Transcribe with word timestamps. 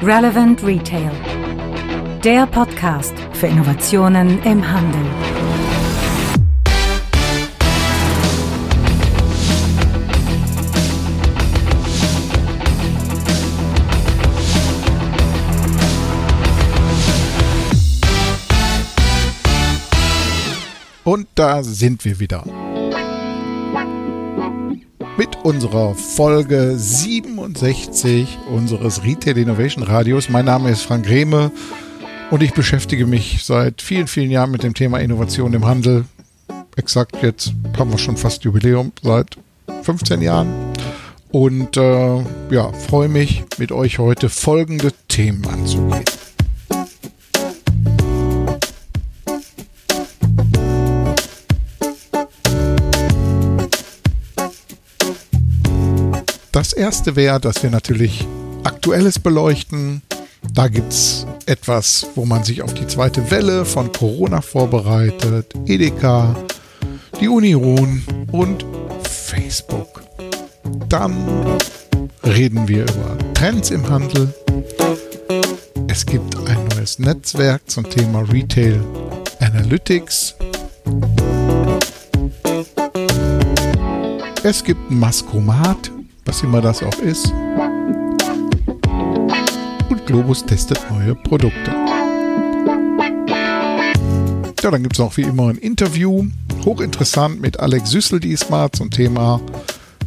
Relevant 0.00 0.62
Retail. 0.62 1.10
Der 2.22 2.46
Podcast 2.46 3.14
für 3.32 3.48
Innovationen 3.48 4.40
im 4.44 4.72
Handel. 4.72 5.00
Und 21.02 21.26
da 21.34 21.64
sind 21.64 22.04
wir 22.04 22.20
wieder. 22.20 22.44
Unserer 25.42 25.94
Folge 25.94 26.74
67 26.76 28.38
unseres 28.52 29.04
Retail 29.04 29.38
Innovation 29.38 29.84
Radios. 29.84 30.28
Mein 30.28 30.44
Name 30.44 30.70
ist 30.70 30.82
Frank 30.82 31.08
Rehme 31.08 31.50
und 32.30 32.42
ich 32.42 32.52
beschäftige 32.52 33.06
mich 33.06 33.44
seit 33.44 33.80
vielen, 33.80 34.08
vielen 34.08 34.30
Jahren 34.30 34.50
mit 34.50 34.62
dem 34.62 34.74
Thema 34.74 34.98
Innovation 34.98 35.54
im 35.54 35.64
Handel. 35.64 36.04
Exakt 36.76 37.22
jetzt 37.22 37.52
haben 37.78 37.90
wir 37.90 37.98
schon 37.98 38.16
fast 38.16 38.44
Jubiläum 38.44 38.92
seit 39.02 39.36
15 39.82 40.22
Jahren. 40.22 40.52
Und 41.30 41.76
äh, 41.76 42.16
ja, 42.50 42.72
freue 42.72 43.08
mich, 43.08 43.44
mit 43.58 43.70
euch 43.70 43.98
heute 43.98 44.28
folgende 44.28 44.92
Themen 45.08 45.46
anzugehen. 45.46 46.04
Das 56.68 56.76
erste 56.76 57.16
wäre, 57.16 57.40
dass 57.40 57.62
wir 57.62 57.70
natürlich 57.70 58.26
Aktuelles 58.62 59.18
beleuchten. 59.18 60.02
Da 60.52 60.68
gibt 60.68 60.92
es 60.92 61.26
etwas, 61.46 62.08
wo 62.14 62.26
man 62.26 62.44
sich 62.44 62.60
auf 62.60 62.74
die 62.74 62.86
zweite 62.86 63.30
Welle 63.30 63.64
von 63.64 63.90
Corona 63.90 64.42
vorbereitet. 64.42 65.54
Edeka, 65.64 66.36
die 67.22 67.28
Union 67.28 68.02
und 68.32 68.66
Facebook. 69.02 70.02
Dann 70.90 71.16
reden 72.22 72.68
wir 72.68 72.82
über 72.82 73.16
Trends 73.32 73.70
im 73.70 73.88
Handel. 73.88 74.34
Es 75.86 76.04
gibt 76.04 76.36
ein 76.36 76.68
neues 76.76 76.98
Netzwerk 76.98 77.62
zum 77.70 77.88
Thema 77.88 78.20
Retail 78.30 78.78
Analytics. 79.40 80.34
Es 84.42 84.62
gibt 84.62 84.90
ein 84.90 84.98
Maskomat, 84.98 85.92
was 86.28 86.42
immer 86.42 86.60
das 86.60 86.82
auch 86.82 86.98
ist. 86.98 87.32
Und 89.88 90.06
Globus 90.06 90.44
testet 90.44 90.78
neue 90.90 91.14
Produkte. 91.14 91.70
Ja, 94.62 94.70
dann 94.70 94.82
gibt 94.82 94.94
es 94.94 95.00
auch 95.00 95.16
wie 95.16 95.22
immer 95.22 95.48
ein 95.48 95.56
Interview, 95.56 96.26
hochinteressant 96.64 97.40
mit 97.40 97.58
Alex 97.58 97.90
Süssel 97.90 98.20
diesmal 98.20 98.70
zum 98.72 98.90
Thema 98.90 99.40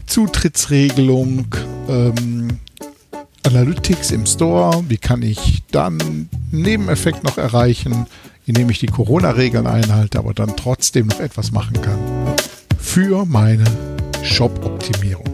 Zutrittsregelung, 0.05 1.47
ähm, 1.89 2.59
Analytics 3.43 4.11
im 4.11 4.27
Store, 4.27 4.83
wie 4.87 4.97
kann 4.97 5.23
ich 5.23 5.63
dann 5.71 6.29
Nebeneffekt 6.51 7.23
noch 7.23 7.39
erreichen, 7.39 8.05
indem 8.45 8.69
ich 8.69 8.77
die 8.77 8.87
Corona-Regeln 8.87 9.65
einhalte, 9.65 10.19
aber 10.19 10.35
dann 10.35 10.55
trotzdem 10.55 11.07
noch 11.07 11.19
etwas 11.19 11.51
machen 11.51 11.81
kann 11.81 11.97
für 12.77 13.25
meine 13.25 13.65
Shop-Optimierung. 14.21 15.30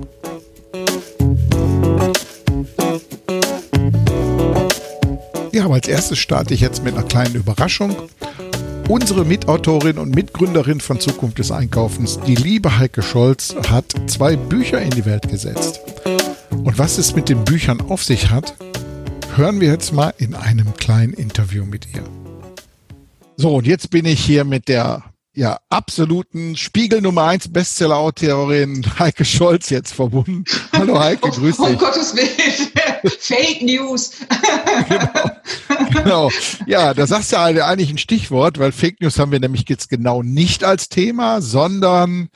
Aber 5.68 5.76
als 5.76 5.90
erstes 5.90 6.18
starte 6.18 6.54
ich 6.54 6.62
jetzt 6.62 6.86
mit 6.86 6.94
einer 6.94 7.06
kleinen 7.06 7.36
Überraschung. 7.36 7.94
Unsere 8.88 9.26
Mitautorin 9.26 9.98
und 9.98 10.16
Mitgründerin 10.16 10.80
von 10.80 11.02
Zukunft 11.02 11.40
des 11.40 11.52
Einkaufens, 11.52 12.22
die 12.26 12.36
liebe 12.36 12.80
Heike 12.80 13.02
Scholz, 13.02 13.54
hat 13.70 13.94
zwei 14.08 14.38
Bücher 14.38 14.82
in 14.82 14.92
die 14.92 15.04
Welt 15.04 15.28
gesetzt. 15.28 15.82
Und 16.52 16.80
was 16.80 16.98
es 16.98 17.16
mit 17.16 17.28
den 17.28 17.44
Büchern 17.44 17.82
auf 17.82 18.02
sich 18.02 18.30
hat, 18.30 18.56
hören 19.36 19.60
wir 19.60 19.68
jetzt 19.68 19.92
mal 19.92 20.14
in 20.18 20.36
einem 20.36 20.74
kleinen 20.76 21.12
Interview 21.12 21.66
mit 21.66 21.94
ihr. 21.94 22.04
So, 23.36 23.56
und 23.56 23.68
jetzt 23.68 23.90
bin 23.90 24.06
ich 24.06 24.24
hier 24.24 24.46
mit 24.46 24.70
der 24.70 25.04
ja, 25.34 25.60
absoluten 25.68 26.56
Spiegel 26.56 27.02
Nummer 27.02 27.26
1 27.26 27.52
Bestseller-Autorin 27.52 28.86
Heike 29.00 29.26
Scholz 29.26 29.70
jetzt 29.70 29.94
verbunden. 29.94 30.46
Hallo 30.72 30.98
Heike, 30.98 31.30
grüß 31.30 31.58
dich. 31.58 31.66
Um 31.68 31.78
Gottes 31.78 32.16
Willen. 32.16 32.72
Fake 33.20 33.62
News. 33.62 34.12
genau, 34.90 35.92
genau. 35.94 36.32
Ja, 36.66 36.94
da 36.94 37.08
sagst 37.08 37.32
du 37.32 37.38
eigentlich 37.40 37.90
ein 37.90 37.98
Stichwort, 37.98 38.60
weil 38.60 38.72
Fake 38.72 39.02
News 39.02 39.20
haben 39.20 39.32
wir 39.32 39.40
nämlich 39.40 39.68
jetzt 39.68 39.90
genau 39.90 40.24
nicht 40.24 40.64
als 40.64 40.90
Thema, 40.90 41.42
sondern 41.42 42.30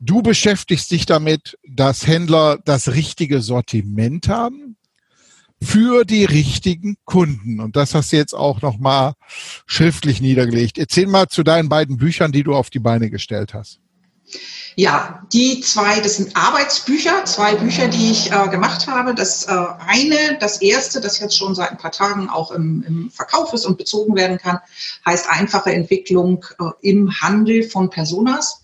du 0.00 0.22
beschäftigst 0.22 0.90
dich 0.90 1.06
damit, 1.06 1.58
dass 1.68 2.06
Händler 2.06 2.58
das 2.64 2.92
richtige 2.92 3.40
Sortiment 3.40 4.28
haben 4.28 4.76
für 5.62 6.04
die 6.04 6.24
richtigen 6.24 6.96
Kunden. 7.04 7.60
Und 7.60 7.76
das 7.76 7.94
hast 7.94 8.12
du 8.12 8.16
jetzt 8.16 8.34
auch 8.34 8.60
nochmal 8.62 9.14
schriftlich 9.66 10.20
niedergelegt. 10.20 10.78
Erzähl 10.78 11.06
mal 11.06 11.28
zu 11.28 11.42
deinen 11.42 11.68
beiden 11.68 11.96
Büchern, 11.96 12.32
die 12.32 12.42
du 12.42 12.54
auf 12.54 12.70
die 12.70 12.78
Beine 12.80 13.10
gestellt 13.10 13.54
hast. 13.54 13.80
Ja, 14.76 15.22
die 15.32 15.60
zwei, 15.60 16.00
das 16.00 16.16
sind 16.16 16.36
Arbeitsbücher, 16.36 17.24
zwei 17.26 17.54
Bücher, 17.54 17.86
die 17.86 18.10
ich 18.10 18.32
äh, 18.32 18.48
gemacht 18.48 18.88
habe. 18.88 19.14
Das 19.14 19.46
äh, 19.46 19.52
eine, 19.86 20.36
das 20.40 20.60
erste, 20.60 21.00
das 21.00 21.20
jetzt 21.20 21.36
schon 21.36 21.54
seit 21.54 21.70
ein 21.70 21.78
paar 21.78 21.92
Tagen 21.92 22.28
auch 22.28 22.50
im, 22.50 22.82
im 22.86 23.10
Verkauf 23.10 23.52
ist 23.52 23.66
und 23.66 23.78
bezogen 23.78 24.16
werden 24.16 24.38
kann, 24.38 24.58
heißt 25.06 25.30
einfache 25.30 25.72
Entwicklung 25.72 26.44
äh, 26.58 26.64
im 26.80 27.20
Handel 27.20 27.62
von 27.62 27.88
Personas. 27.88 28.62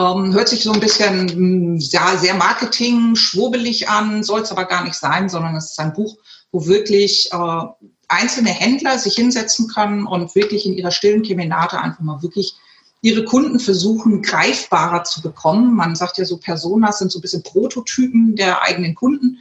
Ähm, 0.00 0.34
hört 0.34 0.48
sich 0.48 0.64
so 0.64 0.72
ein 0.72 0.80
bisschen 0.80 1.28
hm, 1.28 1.78
ja, 1.78 2.16
sehr 2.16 2.34
Marketing, 2.34 3.14
schwurbelig 3.14 3.88
an, 3.88 4.24
soll 4.24 4.40
es 4.40 4.50
aber 4.50 4.64
gar 4.64 4.82
nicht 4.82 4.96
sein, 4.96 5.28
sondern 5.28 5.54
es 5.54 5.70
ist 5.70 5.78
ein 5.78 5.92
Buch, 5.92 6.16
wo 6.50 6.66
wirklich 6.66 7.30
äh, 7.30 7.62
einzelne 8.08 8.50
Händler 8.50 8.98
sich 8.98 9.14
hinsetzen 9.14 9.68
können 9.68 10.04
und 10.04 10.34
wirklich 10.34 10.66
in 10.66 10.74
ihrer 10.74 10.90
stillen 10.90 11.22
Kemenate 11.22 11.80
einfach 11.80 12.00
mal 12.00 12.22
wirklich 12.22 12.56
ihre 13.04 13.24
Kunden 13.24 13.60
versuchen, 13.60 14.22
greifbarer 14.22 15.04
zu 15.04 15.20
bekommen. 15.20 15.74
Man 15.74 15.94
sagt 15.94 16.16
ja 16.16 16.24
so, 16.24 16.38
Personas 16.38 16.98
sind 16.98 17.12
so 17.12 17.18
ein 17.18 17.22
bisschen 17.22 17.42
Prototypen 17.42 18.34
der 18.34 18.62
eigenen 18.62 18.94
Kunden. 18.94 19.40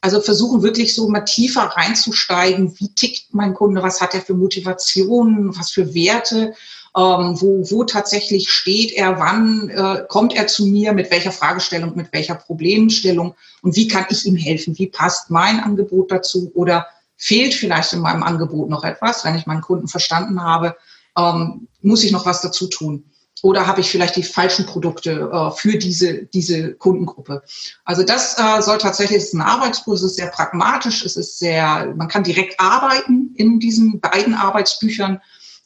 Also 0.00 0.20
versuchen 0.20 0.64
wirklich 0.64 0.96
so 0.96 1.08
mal 1.08 1.20
tiefer 1.20 1.62
reinzusteigen. 1.62 2.74
Wie 2.80 2.88
tickt 2.88 3.32
mein 3.32 3.54
Kunde? 3.54 3.84
Was 3.84 4.00
hat 4.00 4.14
er 4.14 4.20
für 4.20 4.34
Motivationen? 4.34 5.56
Was 5.56 5.70
für 5.70 5.94
Werte? 5.94 6.54
Ähm, 6.96 7.40
wo, 7.40 7.64
wo 7.70 7.84
tatsächlich 7.84 8.50
steht 8.50 8.92
er? 8.92 9.16
Wann 9.20 9.70
äh, 9.70 10.04
kommt 10.08 10.34
er 10.34 10.48
zu 10.48 10.66
mir? 10.66 10.92
Mit 10.92 11.12
welcher 11.12 11.32
Fragestellung? 11.32 11.94
Mit 11.94 12.12
welcher 12.12 12.34
Problemstellung? 12.34 13.36
Und 13.62 13.76
wie 13.76 13.86
kann 13.86 14.06
ich 14.10 14.26
ihm 14.26 14.36
helfen? 14.36 14.76
Wie 14.76 14.88
passt 14.88 15.30
mein 15.30 15.60
Angebot 15.60 16.10
dazu? 16.10 16.50
Oder 16.54 16.88
fehlt 17.16 17.54
vielleicht 17.54 17.92
in 17.92 18.00
meinem 18.00 18.24
Angebot 18.24 18.68
noch 18.68 18.82
etwas, 18.82 19.24
wenn 19.24 19.36
ich 19.36 19.46
meinen 19.46 19.62
Kunden 19.62 19.86
verstanden 19.86 20.42
habe? 20.42 20.74
Ähm, 21.16 21.68
muss 21.82 22.04
ich 22.04 22.12
noch 22.12 22.26
was 22.26 22.40
dazu 22.40 22.66
tun? 22.66 23.04
Oder 23.42 23.66
habe 23.66 23.82
ich 23.82 23.90
vielleicht 23.90 24.16
die 24.16 24.22
falschen 24.22 24.64
Produkte 24.64 25.30
äh, 25.30 25.50
für 25.50 25.76
diese, 25.76 26.24
diese 26.24 26.72
Kundengruppe? 26.74 27.42
Also 27.84 28.02
das 28.02 28.38
äh, 28.38 28.62
soll 28.62 28.78
tatsächlich, 28.78 29.18
es 29.18 29.24
ist 29.24 29.34
ein 29.34 29.42
Arbeitsbuch, 29.42 29.92
es 29.92 30.02
ist 30.02 30.16
sehr 30.16 30.28
pragmatisch, 30.28 31.04
es 31.04 31.16
ist 31.16 31.38
sehr, 31.38 31.92
man 31.94 32.08
kann 32.08 32.24
direkt 32.24 32.58
arbeiten 32.58 33.34
in 33.36 33.60
diesen 33.60 34.00
beiden 34.00 34.34
Arbeitsbüchern. 34.34 35.20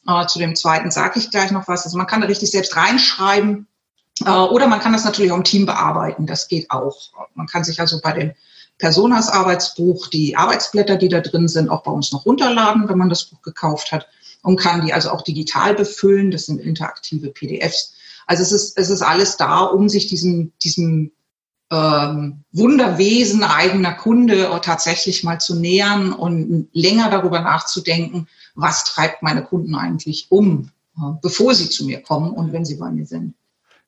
Äh, 0.07 0.27
zu 0.27 0.39
dem 0.39 0.57
zweiten 0.57 0.91
sage 0.91 1.19
ich 1.19 1.31
gleich 1.31 1.51
noch 1.51 1.69
was. 1.69 1.85
Also 1.85 1.97
man 1.97 2.07
kann 2.07 2.19
da 2.19 2.27
richtig 2.27 2.51
selbst 2.51 2.75
reinschreiben. 2.75 3.65
Äh, 4.25 4.29
oder 4.29 4.67
man 4.67 4.81
kann 4.81 4.91
das 4.91 5.05
natürlich 5.05 5.31
auch 5.31 5.37
im 5.37 5.45
Team 5.45 5.65
bearbeiten, 5.65 6.27
das 6.27 6.49
geht 6.49 6.69
auch. 6.71 6.97
Man 7.33 7.47
kann 7.47 7.63
sich 7.63 7.79
also 7.79 8.01
bei 8.03 8.11
dem 8.11 8.33
Personas 8.77 9.29
Arbeitsbuch 9.29 10.07
die 10.07 10.35
Arbeitsblätter, 10.35 10.97
die 10.97 11.07
da 11.07 11.21
drin 11.21 11.47
sind, 11.47 11.69
auch 11.69 11.83
bei 11.83 11.91
uns 11.91 12.11
noch 12.11 12.25
runterladen, 12.25 12.89
wenn 12.89 12.97
man 12.97 13.09
das 13.09 13.23
Buch 13.23 13.41
gekauft 13.41 13.93
hat 13.93 14.07
und 14.41 14.57
kann 14.57 14.85
die 14.85 14.93
also 14.93 15.09
auch 15.09 15.21
digital 15.21 15.75
befüllen. 15.75 16.31
Das 16.31 16.45
sind 16.45 16.59
interaktive 16.59 17.29
PDFs. 17.29 17.93
Also 18.25 18.43
es 18.43 18.51
ist, 18.51 18.77
es 18.77 18.89
ist 18.89 19.01
alles 19.01 19.37
da, 19.37 19.61
um 19.61 19.89
sich 19.89 20.07
diesem, 20.07 20.53
diesem 20.63 21.11
ähm, 21.71 22.43
Wunderwesen 22.51 23.43
eigener 23.43 23.93
Kunde 23.93 24.49
tatsächlich 24.63 25.23
mal 25.23 25.39
zu 25.39 25.55
nähern 25.55 26.13
und 26.13 26.69
länger 26.73 27.09
darüber 27.09 27.41
nachzudenken, 27.41 28.27
was 28.55 28.83
treibt 28.83 29.21
meine 29.23 29.43
Kunden 29.43 29.75
eigentlich 29.75 30.27
um, 30.29 30.71
bevor 31.21 31.53
sie 31.53 31.69
zu 31.69 31.85
mir 31.85 32.01
kommen 32.01 32.31
und 32.31 32.53
wenn 32.53 32.65
sie 32.65 32.75
bei 32.75 32.89
mir 32.91 33.05
sind. 33.05 33.35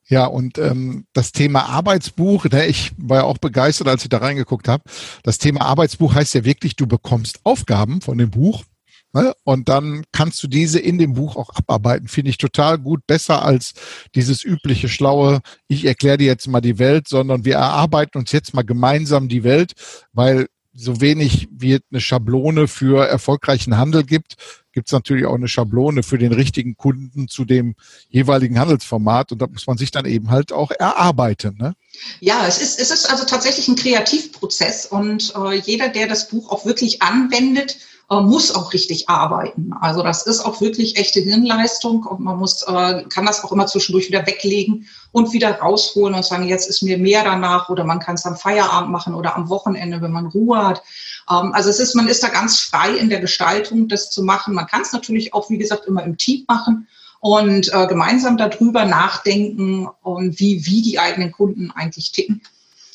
Ja, 0.07 0.25
und 0.25 0.57
ähm, 0.57 1.05
das 1.13 1.31
Thema 1.31 1.69
Arbeitsbuch, 1.69 2.45
ne, 2.45 2.65
ich 2.65 2.91
war 2.97 3.19
ja 3.19 3.23
auch 3.23 3.37
begeistert, 3.37 3.87
als 3.87 4.03
ich 4.03 4.09
da 4.09 4.17
reingeguckt 4.17 4.67
habe. 4.67 4.83
Das 5.23 5.37
Thema 5.37 5.61
Arbeitsbuch 5.61 6.13
heißt 6.13 6.33
ja 6.33 6.43
wirklich, 6.43 6.75
du 6.75 6.85
bekommst 6.85 7.39
Aufgaben 7.43 8.01
von 8.01 8.17
dem 8.17 8.29
Buch 8.29 8.65
Ne? 9.13 9.33
Und 9.43 9.67
dann 9.69 10.03
kannst 10.11 10.41
du 10.43 10.47
diese 10.47 10.79
in 10.79 10.97
dem 10.97 11.13
Buch 11.13 11.35
auch 11.35 11.49
abarbeiten. 11.49 12.07
Finde 12.07 12.29
ich 12.29 12.37
total 12.37 12.77
gut. 12.77 13.05
Besser 13.07 13.43
als 13.43 13.73
dieses 14.15 14.43
übliche 14.43 14.89
schlaue, 14.89 15.41
ich 15.67 15.85
erkläre 15.85 16.17
dir 16.17 16.27
jetzt 16.27 16.47
mal 16.47 16.61
die 16.61 16.79
Welt, 16.79 17.07
sondern 17.07 17.45
wir 17.45 17.55
erarbeiten 17.55 18.17
uns 18.17 18.31
jetzt 18.31 18.53
mal 18.53 18.63
gemeinsam 18.63 19.27
die 19.27 19.43
Welt, 19.43 19.73
weil 20.13 20.47
so 20.73 21.01
wenig 21.01 21.49
wie 21.51 21.79
eine 21.91 21.99
Schablone 21.99 22.67
für 22.67 23.05
erfolgreichen 23.05 23.77
Handel 23.77 24.05
gibt, 24.05 24.35
gibt 24.71 24.87
es 24.87 24.93
natürlich 24.93 25.25
auch 25.25 25.35
eine 25.35 25.49
Schablone 25.49 26.01
für 26.01 26.17
den 26.17 26.31
richtigen 26.31 26.77
Kunden 26.77 27.27
zu 27.27 27.43
dem 27.43 27.75
jeweiligen 28.09 28.57
Handelsformat. 28.57 29.33
Und 29.33 29.41
da 29.41 29.47
muss 29.47 29.67
man 29.67 29.77
sich 29.77 29.91
dann 29.91 30.05
eben 30.05 30.29
halt 30.29 30.53
auch 30.53 30.71
erarbeiten. 30.71 31.57
Ne? 31.59 31.73
Ja, 32.21 32.47
es 32.47 32.61
ist, 32.61 32.79
es 32.79 32.89
ist 32.89 33.09
also 33.09 33.25
tatsächlich 33.25 33.67
ein 33.67 33.75
Kreativprozess 33.75 34.85
und 34.85 35.33
äh, 35.35 35.55
jeder, 35.55 35.89
der 35.89 36.07
das 36.07 36.29
Buch 36.29 36.49
auch 36.49 36.65
wirklich 36.65 37.01
anwendet, 37.01 37.77
äh, 38.11 38.19
muss 38.19 38.53
auch 38.53 38.73
richtig 38.73 39.07
arbeiten. 39.07 39.71
Also 39.79 40.03
das 40.03 40.27
ist 40.27 40.41
auch 40.41 40.59
wirklich 40.59 40.97
echte 40.97 41.21
Hirnleistung 41.21 42.03
und 42.03 42.19
man 42.19 42.37
muss, 42.37 42.61
äh, 42.63 43.03
kann 43.03 43.25
das 43.25 43.41
auch 43.41 43.53
immer 43.53 43.67
zwischendurch 43.67 44.09
wieder 44.09 44.27
weglegen 44.27 44.85
und 45.13 45.31
wieder 45.31 45.59
rausholen 45.59 46.13
und 46.13 46.25
sagen, 46.25 46.45
jetzt 46.45 46.69
ist 46.69 46.83
mir 46.83 46.97
mehr 46.97 47.23
danach 47.23 47.69
oder 47.69 47.85
man 47.85 47.99
kann 47.99 48.15
es 48.15 48.25
am 48.25 48.35
Feierabend 48.35 48.91
machen 48.91 49.13
oder 49.13 49.37
am 49.37 49.47
Wochenende, 49.47 50.01
wenn 50.01 50.11
man 50.11 50.25
Ruhe 50.25 50.57
hat. 50.57 50.83
Ähm, 51.29 51.53
also 51.53 51.69
es 51.69 51.79
ist, 51.79 51.95
man 51.95 52.09
ist 52.09 52.21
da 52.21 52.27
ganz 52.27 52.59
frei 52.59 52.91
in 52.97 53.09
der 53.09 53.21
Gestaltung, 53.21 53.87
das 53.87 54.09
zu 54.09 54.23
machen. 54.23 54.55
Man 54.55 54.67
kann 54.67 54.81
es 54.81 54.91
natürlich 54.91 55.33
auch, 55.33 55.49
wie 55.49 55.57
gesagt, 55.57 55.85
immer 55.85 56.03
im 56.03 56.17
Team 56.17 56.43
machen 56.49 56.87
und 57.21 57.73
äh, 57.73 57.87
gemeinsam 57.87 58.35
darüber 58.35 58.83
nachdenken 58.83 59.87
und 60.01 60.37
wie, 60.37 60.65
wie 60.65 60.81
die 60.81 60.99
eigenen 60.99 61.31
Kunden 61.31 61.71
eigentlich 61.71 62.11
ticken. 62.11 62.41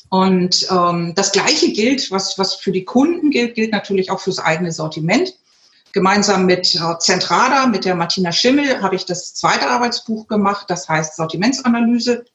Und 0.09 0.67
ähm, 0.71 1.13
das 1.15 1.31
Gleiche 1.31 1.71
gilt, 1.71 2.11
was, 2.11 2.37
was 2.37 2.55
für 2.55 2.71
die 2.71 2.85
Kunden 2.85 3.29
gilt, 3.29 3.55
gilt 3.55 3.71
natürlich 3.71 4.09
auch 4.09 4.19
fürs 4.19 4.39
eigene 4.39 4.71
Sortiment. 4.71 5.33
Gemeinsam 5.91 6.45
mit 6.45 6.75
äh, 6.75 6.99
Zentrada, 6.99 7.67
mit 7.67 7.85
der 7.85 7.95
Martina 7.95 8.31
Schimmel, 8.31 8.81
habe 8.81 8.95
ich 8.95 9.05
das 9.05 9.33
zweite 9.33 9.69
Arbeitsbuch 9.69 10.27
gemacht, 10.27 10.65
das 10.69 10.87
heißt 10.87 11.15
Sortimentsanalyse 11.15 12.25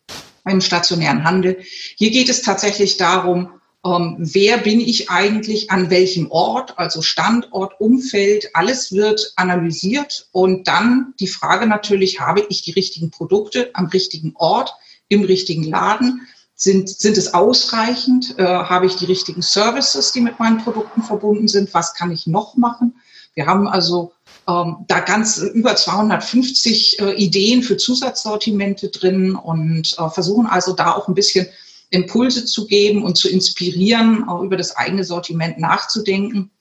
im 0.44 0.60
stationären 0.60 1.24
Handel. 1.24 1.58
Hier 1.96 2.10
geht 2.10 2.28
es 2.28 2.42
tatsächlich 2.42 2.96
darum, 2.96 3.60
ähm, 3.84 4.16
wer 4.18 4.58
bin 4.58 4.80
ich 4.80 5.10
eigentlich 5.10 5.70
an 5.70 5.90
welchem 5.90 6.30
Ort, 6.30 6.78
also 6.78 7.02
Standort, 7.02 7.80
Umfeld, 7.80 8.50
alles 8.54 8.92
wird 8.92 9.32
analysiert 9.36 10.28
und 10.30 10.68
dann 10.68 11.14
die 11.18 11.26
Frage 11.26 11.66
natürlich, 11.66 12.20
habe 12.20 12.46
ich 12.48 12.62
die 12.62 12.72
richtigen 12.72 13.10
Produkte 13.10 13.70
am 13.74 13.86
richtigen 13.86 14.34
Ort, 14.36 14.74
im 15.08 15.24
richtigen 15.24 15.64
Laden? 15.64 16.26
Sind, 16.62 16.88
sind 16.88 17.18
es 17.18 17.34
ausreichend? 17.34 18.38
Äh, 18.38 18.44
habe 18.44 18.86
ich 18.86 18.94
die 18.94 19.06
richtigen 19.06 19.42
Services, 19.42 20.12
die 20.12 20.20
mit 20.20 20.38
meinen 20.38 20.58
Produkten 20.58 21.02
verbunden 21.02 21.48
sind? 21.48 21.74
Was 21.74 21.92
kann 21.92 22.12
ich 22.12 22.28
noch 22.28 22.56
machen? 22.56 22.94
Wir 23.34 23.46
haben 23.46 23.66
also 23.66 24.12
ähm, 24.48 24.76
da 24.86 25.00
ganz 25.00 25.38
über 25.38 25.74
250 25.74 27.00
äh, 27.00 27.14
Ideen 27.14 27.64
für 27.64 27.78
Zusatzsortimente 27.78 28.90
drin 28.90 29.34
und 29.34 29.96
äh, 29.98 30.08
versuchen 30.08 30.46
also 30.46 30.72
da 30.72 30.92
auch 30.92 31.08
ein 31.08 31.14
bisschen 31.14 31.48
Impulse 31.90 32.44
zu 32.44 32.68
geben 32.68 33.02
und 33.02 33.16
zu 33.16 33.28
inspirieren, 33.28 34.28
auch 34.28 34.42
über 34.42 34.56
das 34.56 34.76
eigene 34.76 35.02
Sortiment 35.02 35.58
nachzudenken. 35.58 36.52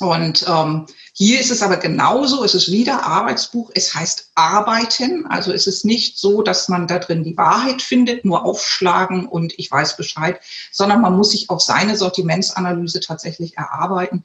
Und 0.00 0.44
ähm, 0.48 0.86
hier 1.12 1.40
ist 1.40 1.50
es 1.50 1.62
aber 1.62 1.76
genauso, 1.78 2.44
es 2.44 2.54
ist 2.54 2.70
wieder 2.70 3.04
Arbeitsbuch, 3.04 3.70
es 3.74 3.94
heißt 3.94 4.32
arbeiten. 4.34 5.26
Also 5.26 5.52
es 5.52 5.66
ist 5.66 5.84
nicht 5.84 6.18
so, 6.18 6.42
dass 6.42 6.68
man 6.68 6.86
da 6.86 6.98
drin 6.98 7.24
die 7.24 7.36
Wahrheit 7.36 7.82
findet, 7.82 8.24
nur 8.24 8.44
aufschlagen 8.44 9.26
und 9.26 9.54
ich 9.58 9.70
weiß 9.70 9.96
Bescheid, 9.96 10.40
sondern 10.72 11.00
man 11.00 11.16
muss 11.16 11.30
sich 11.30 11.50
auf 11.50 11.60
seine 11.60 11.96
Sortimentsanalyse 11.96 13.00
tatsächlich 13.00 13.56
erarbeiten. 13.56 14.24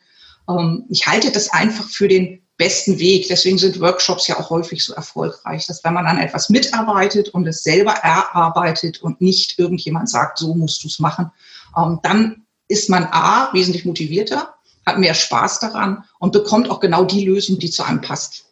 Ähm, 0.49 0.85
ich 0.89 1.07
halte 1.07 1.31
das 1.31 1.51
einfach 1.51 1.89
für 1.89 2.07
den 2.07 2.41
besten 2.57 2.99
Weg. 2.99 3.27
Deswegen 3.27 3.57
sind 3.57 3.79
Workshops 3.79 4.27
ja 4.27 4.39
auch 4.39 4.49
häufig 4.49 4.83
so 4.83 4.93
erfolgreich, 4.93 5.65
dass 5.65 5.83
wenn 5.83 5.93
man 5.93 6.05
an 6.05 6.19
etwas 6.19 6.49
mitarbeitet 6.49 7.29
und 7.29 7.47
es 7.47 7.63
selber 7.63 7.93
erarbeitet 7.93 9.01
und 9.01 9.21
nicht 9.21 9.57
irgendjemand 9.57 10.09
sagt, 10.09 10.37
so 10.37 10.53
musst 10.53 10.83
du 10.83 10.87
es 10.87 10.99
machen, 10.99 11.31
ähm, 11.77 11.99
dann 12.03 12.45
ist 12.67 12.89
man 12.89 13.05
A, 13.11 13.51
wesentlich 13.53 13.85
motivierter 13.85 14.55
hat 14.91 14.99
mehr 14.99 15.13
Spaß 15.13 15.59
daran 15.59 16.03
und 16.19 16.33
bekommt 16.33 16.69
auch 16.69 16.79
genau 16.79 17.03
die 17.03 17.25
Lösung, 17.25 17.59
die 17.59 17.69
zu 17.69 17.83
einem 17.83 18.01
passt. 18.01 18.45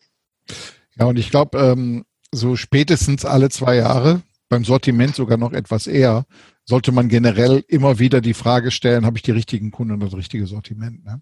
Ja, 0.98 1.06
und 1.06 1.18
ich 1.18 1.30
glaube, 1.30 1.58
ähm, 1.60 2.06
so 2.32 2.56
spätestens 2.56 3.26
alle 3.26 3.50
zwei 3.50 3.76
Jahre, 3.76 4.22
beim 4.50 4.66
Sortiment 4.66 5.16
sogar 5.16 5.38
noch 5.38 5.54
etwas 5.54 5.88
eher, 5.88 6.26
sollte 6.66 6.92
man 6.92 7.10
generell 7.10 7.64
immer 7.68 8.00
wieder 8.00 8.22
die 8.22 8.34
Frage 8.34 8.72
stellen, 8.72 9.06
habe 9.06 9.18
ich 9.18 9.24
die 9.24 9.32
richtigen 9.32 9.72
Kunden 9.72 9.94
und 9.94 10.02
das 10.02 10.14
richtige 10.14 10.46
Sortiment. 10.46 11.04
Ne? 11.04 11.22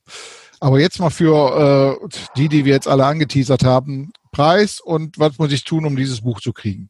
Aber 0.59 0.79
jetzt 0.79 0.99
mal 0.99 1.09
für 1.09 1.99
äh, 2.03 2.07
die, 2.35 2.49
die 2.49 2.65
wir 2.65 2.73
jetzt 2.73 2.87
alle 2.87 3.05
angeteasert 3.05 3.63
haben, 3.63 4.11
Preis 4.31 4.79
und 4.79 5.17
was 5.19 5.37
muss 5.37 5.51
ich 5.51 5.63
tun, 5.63 5.85
um 5.85 5.95
dieses 5.95 6.21
Buch 6.21 6.41
zu 6.41 6.53
kriegen? 6.53 6.89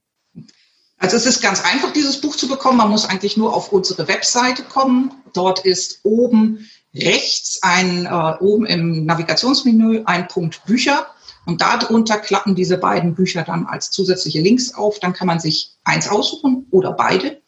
Also 0.98 1.16
es 1.16 1.28
ist 1.28 1.42
ganz 1.42 1.64
einfach, 1.64 1.94
dieses 1.94 2.20
Buch 2.20 2.36
zu 2.36 2.48
bekommen. 2.48 2.78
Man 2.78 2.90
muss 2.90 3.06
eigentlich 3.06 3.38
nur 3.38 3.54
auf 3.56 3.72
unsere 3.72 4.08
Webseite 4.08 4.64
kommen. 4.64 5.12
Dort 5.34 5.64
ist 5.64 6.00
oben 6.04 6.68
rechts 7.06 7.60
ein, 7.62 8.06
äh, 8.06 8.44
oben 8.44 8.66
im 8.66 9.06
Navigationsmenü 9.06 10.04
ein 10.06 10.28
Punkt 10.28 10.66
Bücher. 10.66 11.08
Und 11.46 11.62
darunter 11.62 12.18
klappen 12.18 12.56
diese 12.56 12.78
beiden 12.78 13.16
Bücher 13.16 13.44
dann 13.44 13.66
als 13.68 13.90
zusätzliche 13.90 14.42
Links 14.42 14.74
auf. 14.74 15.00
Dann 15.00 15.14
kann 15.14 15.28
man 15.28 15.40
sich 15.40 15.76
eins 15.86 16.10
aussuchen 16.10 16.68
oder 16.72 16.92
beide 16.92 17.42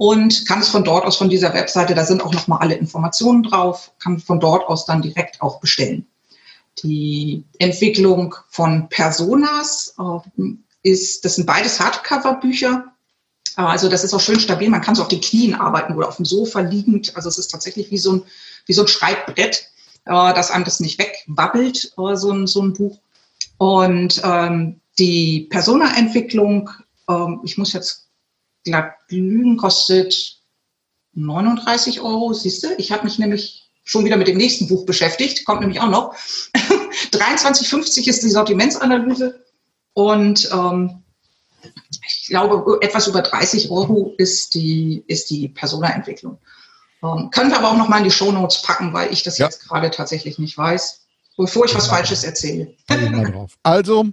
und 0.00 0.46
kann 0.46 0.60
es 0.60 0.70
von 0.70 0.82
dort 0.82 1.04
aus, 1.04 1.18
von 1.18 1.28
dieser 1.28 1.52
Webseite, 1.52 1.94
da 1.94 2.06
sind 2.06 2.22
auch 2.22 2.32
nochmal 2.32 2.60
alle 2.60 2.74
Informationen 2.74 3.42
drauf, 3.42 3.92
kann 4.02 4.18
von 4.18 4.40
dort 4.40 4.66
aus 4.66 4.86
dann 4.86 5.02
direkt 5.02 5.42
auch 5.42 5.60
bestellen. 5.60 6.06
Die 6.82 7.44
Entwicklung 7.58 8.34
von 8.48 8.88
Personas 8.88 9.94
äh, 9.98 10.42
ist, 10.82 11.26
das 11.26 11.34
sind 11.34 11.44
beides 11.44 11.80
Hardcover-Bücher. 11.80 12.94
Äh, 13.58 13.60
also 13.60 13.90
das 13.90 14.02
ist 14.02 14.14
auch 14.14 14.20
schön 14.20 14.40
stabil. 14.40 14.70
Man 14.70 14.80
kann 14.80 14.94
so 14.94 15.02
auf 15.02 15.08
den 15.08 15.20
Knien 15.20 15.54
arbeiten 15.54 15.94
oder 15.94 16.08
auf 16.08 16.16
dem 16.16 16.24
Sofa 16.24 16.60
liegend. 16.60 17.14
Also 17.14 17.28
es 17.28 17.36
ist 17.36 17.50
tatsächlich 17.50 17.90
wie 17.90 17.98
so 17.98 18.12
ein 18.14 18.22
wie 18.66 18.72
so 18.72 18.82
ein 18.82 18.88
Schreibbrett, 18.88 19.66
äh, 20.06 20.34
dass 20.34 20.50
einem 20.50 20.64
das 20.64 20.80
nicht 20.80 20.98
wegwabbelt, 20.98 21.92
äh, 21.96 22.16
so, 22.16 22.30
ein, 22.30 22.46
so 22.46 22.62
ein 22.62 22.72
Buch. 22.72 22.98
Und 23.58 24.20
ähm, 24.24 24.80
die 24.98 25.46
Persona-Entwicklung, 25.50 26.70
ähm, 27.08 27.40
ich 27.44 27.58
muss 27.58 27.72
jetzt 27.72 28.08
glatt 28.64 28.94
lügen, 29.08 29.56
kostet 29.56 30.40
39 31.14 32.00
Euro. 32.00 32.32
Siehst 32.32 32.62
du, 32.62 32.68
ich 32.78 32.92
habe 32.92 33.04
mich 33.04 33.18
nämlich 33.18 33.70
schon 33.84 34.04
wieder 34.04 34.16
mit 34.16 34.28
dem 34.28 34.36
nächsten 34.36 34.68
Buch 34.68 34.86
beschäftigt, 34.86 35.44
kommt 35.44 35.60
nämlich 35.60 35.80
auch 35.80 35.88
noch. 35.88 36.14
23,50 37.12 38.08
ist 38.08 38.22
die 38.22 38.30
Sortimentsanalyse 38.30 39.44
und 39.94 40.48
ähm, 40.52 41.02
ich 42.06 42.26
glaube, 42.28 42.78
etwas 42.80 43.08
über 43.08 43.22
30 43.22 43.70
Euro 43.70 44.14
ist 44.16 44.54
die, 44.54 45.04
ist 45.06 45.30
die 45.30 45.48
Persona-Entwicklung. 45.48 46.38
Ähm, 47.02 47.30
können 47.30 47.50
wir 47.50 47.58
aber 47.58 47.70
auch 47.70 47.76
noch 47.76 47.88
mal 47.88 47.98
in 47.98 48.04
die 48.04 48.10
Shownotes 48.10 48.62
packen, 48.62 48.92
weil 48.92 49.12
ich 49.12 49.22
das 49.22 49.38
ja. 49.38 49.46
jetzt 49.46 49.66
gerade 49.66 49.90
tatsächlich 49.90 50.38
nicht 50.38 50.56
weiß, 50.56 51.00
bevor 51.36 51.64
ich 51.64 51.74
was. 51.74 51.86
Falsches 51.86 52.24
erzähle. 52.24 52.74
Also 53.62 54.06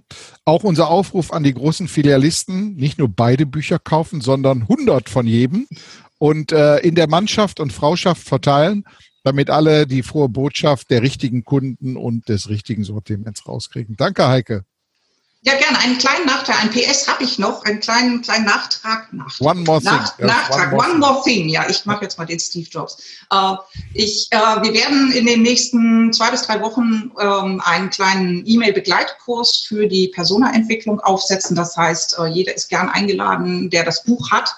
auch 0.44 0.64
unser 0.64 0.88
Aufruf 0.88 1.32
an 1.32 1.42
die 1.42 1.54
großen 1.54 1.88
Filialisten, 1.88 2.76
nicht 2.76 2.98
nur 2.98 3.08
beide 3.08 3.46
Bücher 3.46 3.78
kaufen, 3.78 4.20
sondern 4.20 4.62
100 4.62 5.08
von 5.08 5.26
jedem 5.26 5.66
und 6.18 6.52
äh, 6.52 6.78
in 6.78 6.94
der 6.94 7.08
Mannschaft 7.08 7.60
und 7.60 7.72
Frauschaft 7.72 8.22
verteilen, 8.22 8.84
damit 9.22 9.50
alle 9.50 9.86
die 9.86 10.02
frohe 10.02 10.28
Botschaft 10.28 10.90
der 10.90 11.02
richtigen 11.02 11.44
Kunden 11.44 11.96
und 11.96 12.28
des 12.28 12.48
richtigen 12.48 12.84
Sortiments 12.84 13.46
rauskriegen. 13.46 13.96
Danke, 13.96 14.28
Heike. 14.28 14.64
Ja, 15.42 15.54
gerne. 15.54 15.78
Einen 15.78 15.98
kleinen 15.98 16.26
Nachtrag, 16.26 16.60
ein 16.64 16.70
PS 16.70 17.06
habe 17.06 17.22
ich 17.22 17.38
noch, 17.38 17.64
einen 17.64 17.78
kleinen, 17.78 18.22
kleinen 18.22 18.44
Nachtrag. 18.44 19.12
Nachtrag 19.12 19.40
one 19.40 19.60
more 19.60 19.80
thing. 19.80 19.92
Nach, 19.92 20.18
Nachtrag, 20.18 20.72
one, 20.72 20.76
more, 20.76 20.90
one 20.90 20.98
more 20.98 21.22
thing. 21.22 21.48
Ja, 21.48 21.68
ich 21.68 21.86
mache 21.86 22.02
jetzt 22.02 22.18
mal 22.18 22.24
den 22.24 22.40
Steve 22.40 22.68
Jobs. 22.68 23.00
Äh, 23.30 23.54
ich, 23.94 24.26
äh, 24.30 24.36
wir 24.36 24.74
werden 24.74 25.12
in 25.12 25.26
den 25.26 25.42
nächsten 25.42 26.12
zwei 26.12 26.32
bis 26.32 26.42
drei 26.42 26.60
Wochen 26.60 27.12
ähm, 27.20 27.62
einen 27.64 27.90
kleinen 27.90 28.44
E-Mail-Begleitkurs 28.46 29.58
für 29.58 29.86
die 29.86 30.08
Persona-Entwicklung 30.08 30.98
aufsetzen. 31.00 31.54
Das 31.54 31.76
heißt, 31.76 32.18
äh, 32.18 32.26
jeder 32.26 32.56
ist 32.56 32.68
gern 32.68 32.88
eingeladen, 32.88 33.70
der 33.70 33.84
das 33.84 34.02
Buch 34.02 34.32
hat, 34.32 34.56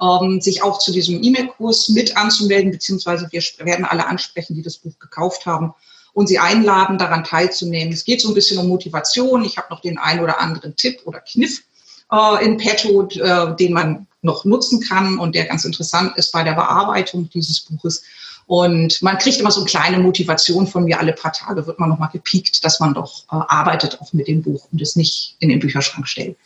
ähm, 0.00 0.40
sich 0.40 0.62
auch 0.62 0.78
zu 0.78 0.92
diesem 0.92 1.20
E-Mail-Kurs 1.24 1.88
mit 1.88 2.16
anzumelden, 2.16 2.70
beziehungsweise 2.70 3.28
wir 3.32 3.42
werden 3.66 3.84
alle 3.84 4.06
ansprechen, 4.06 4.54
die 4.54 4.62
das 4.62 4.78
Buch 4.78 4.96
gekauft 5.00 5.44
haben 5.44 5.74
und 6.12 6.26
sie 6.26 6.38
einladen, 6.38 6.98
daran 6.98 7.24
teilzunehmen. 7.24 7.92
Es 7.92 8.04
geht 8.04 8.20
so 8.20 8.28
ein 8.28 8.34
bisschen 8.34 8.58
um 8.58 8.68
Motivation. 8.68 9.44
Ich 9.44 9.56
habe 9.56 9.68
noch 9.70 9.80
den 9.80 9.98
einen 9.98 10.20
oder 10.20 10.40
anderen 10.40 10.76
Tipp 10.76 11.00
oder 11.04 11.20
Kniff 11.20 11.62
äh, 12.10 12.44
in 12.44 12.56
petto, 12.56 13.08
äh, 13.08 13.56
den 13.56 13.72
man 13.72 14.06
noch 14.22 14.44
nutzen 14.44 14.80
kann 14.80 15.18
und 15.18 15.34
der 15.34 15.46
ganz 15.46 15.64
interessant 15.64 16.16
ist 16.16 16.32
bei 16.32 16.42
der 16.42 16.52
Bearbeitung 16.52 17.30
dieses 17.30 17.60
Buches. 17.60 18.02
Und 18.46 19.00
man 19.00 19.16
kriegt 19.18 19.38
immer 19.38 19.52
so 19.52 19.60
eine 19.60 19.70
kleine 19.70 19.98
Motivation 20.00 20.66
von 20.66 20.84
mir. 20.84 20.98
Alle 20.98 21.12
paar 21.12 21.32
Tage 21.32 21.66
wird 21.66 21.78
man 21.78 21.88
nochmal 21.88 22.10
gepiekt, 22.12 22.64
dass 22.64 22.80
man 22.80 22.94
doch 22.94 23.22
äh, 23.30 23.36
arbeitet 23.36 24.00
auch 24.00 24.12
mit 24.12 24.26
dem 24.26 24.42
Buch 24.42 24.66
und 24.72 24.82
es 24.82 24.96
nicht 24.96 25.36
in 25.38 25.50
den 25.50 25.60
Bücherschrank 25.60 26.08
stellt. 26.08 26.36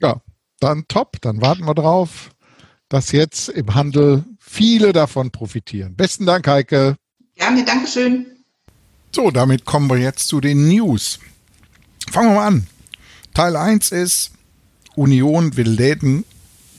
Ja, 0.00 0.16
dann 0.58 0.86
top. 0.88 1.20
Dann 1.20 1.42
warten 1.42 1.66
wir 1.66 1.74
drauf, 1.74 2.30
dass 2.88 3.12
jetzt 3.12 3.48
im 3.48 3.74
Handel 3.74 4.24
viele 4.38 4.92
davon 4.92 5.30
profitieren. 5.30 5.96
Besten 5.96 6.24
Dank, 6.24 6.46
Heike. 6.48 6.96
Gerne, 7.34 7.64
Dankeschön. 7.64 8.41
So, 9.14 9.30
damit 9.30 9.66
kommen 9.66 9.90
wir 9.90 9.98
jetzt 9.98 10.28
zu 10.28 10.40
den 10.40 10.68
News. 10.68 11.18
Fangen 12.10 12.30
wir 12.30 12.36
mal 12.36 12.46
an. 12.46 12.66
Teil 13.34 13.56
1 13.56 13.92
ist, 13.92 14.32
Union 14.94 15.56
will 15.56 15.68
Läden 15.68 16.24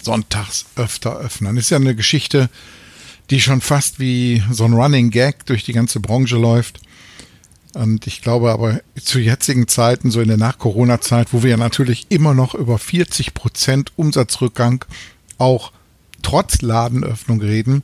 sonntags 0.02 0.66
öfter 0.76 1.16
öffnen. 1.18 1.58
Ist 1.58 1.70
ja 1.70 1.78
eine 1.78 1.96
Geschichte, 1.96 2.50
die 3.30 3.40
schon 3.40 3.62
fast 3.62 4.00
wie 4.00 4.44
so 4.52 4.66
ein 4.66 4.74
Running 4.74 5.12
Gag 5.12 5.46
durch 5.46 5.64
die 5.64 5.74
ganze 5.74 6.00
Branche 6.00 6.38
läuft. 6.38 6.82
Und 7.74 8.06
ich 8.08 8.22
glaube 8.22 8.52
aber 8.52 8.82
zu 9.00 9.20
jetzigen 9.20 9.68
Zeiten, 9.68 10.12
so 10.12 10.20
in 10.20 10.28
der 10.28 10.38
Nach-Corona-Zeit, 10.38 11.34
wo 11.34 11.44
wir 11.44 11.52
ja 11.52 11.58
natürlich 11.58 12.08
immer 12.10 12.34
noch 12.34 12.56
über 12.56 12.78
40 12.78 13.34
Prozent 13.34 13.92
Umsatzrückgang 13.96 14.86
auch 15.38 15.72
trotz 16.22 16.62
Ladenöffnung 16.62 17.42
reden, 17.42 17.84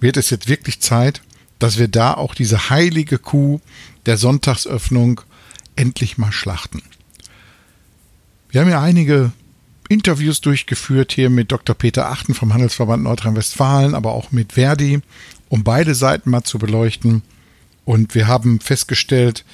wird 0.00 0.16
es 0.16 0.30
jetzt 0.30 0.48
wirklich 0.48 0.80
Zeit, 0.80 1.22
dass 1.58 1.78
wir 1.78 1.88
da 1.88 2.14
auch 2.14 2.34
diese 2.34 2.70
heilige 2.70 3.18
Kuh 3.18 3.60
der 4.06 4.16
Sonntagsöffnung 4.16 5.20
endlich 5.76 6.18
mal 6.18 6.32
schlachten. 6.32 6.82
Wir 8.50 8.60
haben 8.62 8.70
ja 8.70 8.80
einige 8.80 9.32
Interviews 9.88 10.40
durchgeführt 10.40 11.12
hier 11.12 11.30
mit 11.30 11.50
Dr. 11.50 11.74
Peter 11.74 12.10
Achten 12.10 12.34
vom 12.34 12.52
Handelsverband 12.52 13.02
Nordrhein-Westfalen, 13.02 13.94
aber 13.94 14.12
auch 14.12 14.32
mit 14.32 14.54
Verdi, 14.54 15.00
um 15.48 15.64
beide 15.64 15.94
Seiten 15.94 16.30
mal 16.30 16.44
zu 16.44 16.58
beleuchten. 16.58 17.22
Und 17.84 18.14
wir 18.14 18.26
haben 18.26 18.60
festgestellt, 18.60 19.44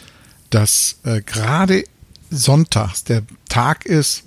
dass 0.50 0.99
äh, 1.04 1.23
gerade 1.23 1.84
sonntags 2.30 3.04
der 3.04 3.23
Tag 3.49 3.87
ist, 3.87 4.25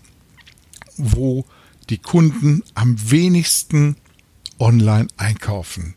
wo 0.97 1.45
die 1.89 1.97
Kunden 1.97 2.63
am 2.73 2.95
wenigsten 3.11 3.97
online 4.59 5.07
einkaufen. 5.17 5.95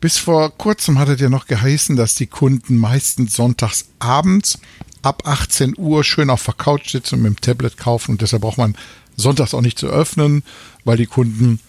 Bis 0.00 0.16
vor 0.16 0.56
kurzem 0.56 0.98
hat 0.98 1.08
es 1.08 1.20
ja 1.20 1.28
noch 1.28 1.46
geheißen, 1.46 1.96
dass 1.96 2.14
die 2.14 2.26
Kunden 2.26 2.78
meistens 2.78 3.34
sonntags 3.34 3.86
abends 3.98 4.58
ab 5.02 5.26
18 5.26 5.74
Uhr 5.76 6.04
schön 6.04 6.30
auf 6.30 6.44
der 6.44 6.54
Couch 6.54 6.90
sitzen 6.90 7.16
und 7.16 7.22
mit 7.22 7.32
dem 7.32 7.40
Tablet 7.40 7.76
kaufen 7.76 8.12
und 8.12 8.22
deshalb 8.22 8.42
braucht 8.42 8.58
man 8.58 8.76
sonntags 9.16 9.54
auch 9.54 9.60
nicht 9.60 9.78
zu 9.78 9.88
öffnen, 9.88 10.42
weil 10.84 10.96
die 10.96 11.06
Kunden 11.06 11.60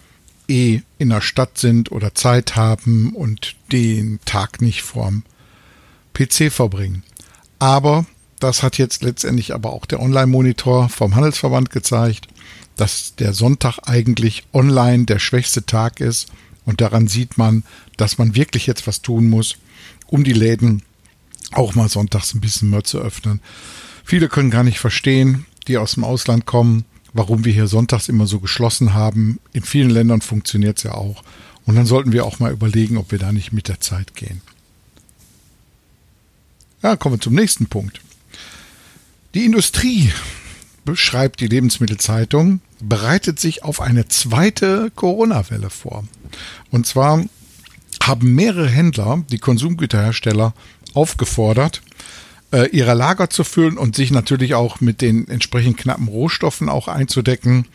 eh 0.47 0.81
in 0.97 1.09
der 1.09 1.21
Stadt 1.21 1.57
sind 1.57 1.91
oder 1.91 2.15
Zeit 2.15 2.55
haben 2.55 3.13
und 3.13 3.55
den 3.71 4.19
Tag 4.25 4.61
nicht 4.61 4.81
vorm 4.81 5.23
PC 6.13 6.51
verbringen. 6.51 7.03
Aber 7.59 8.05
das 8.39 8.63
hat 8.63 8.77
jetzt 8.77 9.03
letztendlich 9.03 9.53
aber 9.53 9.71
auch 9.71 9.85
der 9.85 9.99
Online-Monitor 9.99 10.89
vom 10.89 11.15
Handelsverband 11.15 11.69
gezeigt, 11.69 12.27
dass 12.75 13.15
der 13.15 13.33
Sonntag 13.33 13.79
eigentlich 13.85 14.43
online 14.53 15.05
der 15.05 15.19
schwächste 15.19 15.65
Tag 15.65 15.99
ist. 15.99 16.29
Und 16.71 16.79
daran 16.79 17.07
sieht 17.07 17.37
man, 17.37 17.65
dass 17.97 18.17
man 18.17 18.33
wirklich 18.33 18.65
jetzt 18.65 18.87
was 18.87 19.01
tun 19.01 19.29
muss, 19.29 19.57
um 20.07 20.23
die 20.23 20.31
Läden 20.31 20.83
auch 21.51 21.75
mal 21.75 21.89
sonntags 21.89 22.33
ein 22.33 22.39
bisschen 22.39 22.69
mehr 22.69 22.85
zu 22.85 22.99
öffnen. 22.99 23.41
Viele 24.05 24.29
können 24.29 24.51
gar 24.51 24.63
nicht 24.63 24.79
verstehen, 24.79 25.45
die 25.67 25.77
aus 25.77 25.95
dem 25.95 26.05
Ausland 26.05 26.45
kommen, 26.45 26.85
warum 27.11 27.43
wir 27.43 27.51
hier 27.51 27.67
sonntags 27.67 28.07
immer 28.07 28.25
so 28.25 28.39
geschlossen 28.39 28.93
haben. 28.93 29.41
In 29.51 29.63
vielen 29.63 29.89
Ländern 29.89 30.21
funktioniert 30.21 30.77
es 30.77 30.83
ja 30.83 30.93
auch. 30.93 31.25
Und 31.65 31.75
dann 31.75 31.85
sollten 31.85 32.13
wir 32.13 32.23
auch 32.23 32.39
mal 32.39 32.53
überlegen, 32.53 32.95
ob 32.95 33.11
wir 33.11 33.19
da 33.19 33.33
nicht 33.33 33.51
mit 33.51 33.67
der 33.67 33.81
Zeit 33.81 34.15
gehen. 34.15 34.39
Ja, 36.81 36.95
kommen 36.95 37.15
wir 37.15 37.21
zum 37.21 37.35
nächsten 37.35 37.65
Punkt. 37.65 37.99
Die 39.33 39.43
Industrie, 39.43 40.13
beschreibt 40.85 41.39
die 41.39 41.47
Lebensmittelzeitung, 41.47 42.61
bereitet 42.79 43.39
sich 43.39 43.63
auf 43.63 43.81
eine 43.81 44.07
zweite 44.07 44.91
Corona-Welle 44.95 45.69
vor. 45.69 46.05
Und 46.69 46.87
zwar 46.87 47.23
haben 48.01 48.33
mehrere 48.33 48.67
Händler, 48.67 49.23
die 49.31 49.37
Konsumgüterhersteller, 49.37 50.53
aufgefordert, 50.93 51.81
äh, 52.51 52.69
ihre 52.69 52.93
Lager 52.93 53.29
zu 53.29 53.43
füllen 53.43 53.77
und 53.77 53.95
sich 53.95 54.11
natürlich 54.11 54.55
auch 54.55 54.81
mit 54.81 55.01
den 55.01 55.27
entsprechend 55.27 55.77
knappen 55.77 56.07
Rohstoffen 56.07 56.69
auch 56.69 56.87
einzudecken. 56.87 57.67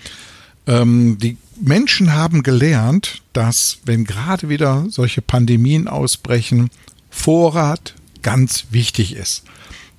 Ähm, 0.66 1.18
die 1.18 1.38
Menschen 1.60 2.12
haben 2.12 2.42
gelernt, 2.42 3.22
dass 3.32 3.78
wenn 3.84 4.04
gerade 4.04 4.48
wieder 4.48 4.86
solche 4.90 5.22
Pandemien 5.22 5.88
ausbrechen, 5.88 6.70
Vorrat 7.10 7.94
ganz 8.22 8.66
wichtig 8.70 9.16
ist. 9.16 9.44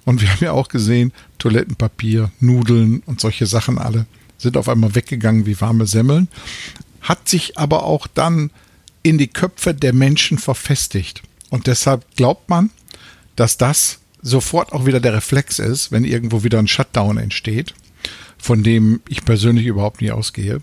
Und 0.08 0.22
wir 0.22 0.32
haben 0.32 0.46
ja 0.46 0.54
auch 0.54 0.70
gesehen, 0.70 1.12
Toilettenpapier, 1.38 2.32
Nudeln 2.40 3.04
und 3.06 3.20
solche 3.20 3.46
Sachen 3.46 3.78
alle 3.78 4.06
sind 4.38 4.56
auf 4.56 4.70
einmal 4.70 4.96
weggegangen 4.96 5.46
wie 5.46 5.60
warme 5.60 5.86
Semmeln. 5.86 6.30
Hat 7.02 7.28
sich 7.28 7.58
aber 7.58 7.84
auch 7.84 8.08
dann 8.08 8.50
in 9.04 9.18
die 9.18 9.28
Köpfe 9.28 9.74
der 9.74 9.92
Menschen 9.92 10.38
verfestigt. 10.38 11.24
Und 11.50 11.68
deshalb 11.68 12.06
glaubt 12.16 12.48
man, 12.48 12.70
dass 13.36 13.58
das 13.58 14.00
sofort 14.22 14.72
auch 14.72 14.86
wieder 14.86 15.02
der 15.02 15.14
Reflex 15.14 15.60
ist, 15.60 15.92
wenn 15.92 16.06
irgendwo 16.06 16.42
wieder 16.42 16.60
ein 16.60 16.70
Shutdown 16.70 17.18
entsteht, 17.18 17.74
von 18.38 18.64
dem 18.64 19.02
ich 19.10 19.26
persönlich 19.26 19.66
überhaupt 19.66 20.00
nie 20.00 20.12
ausgehe. 20.12 20.62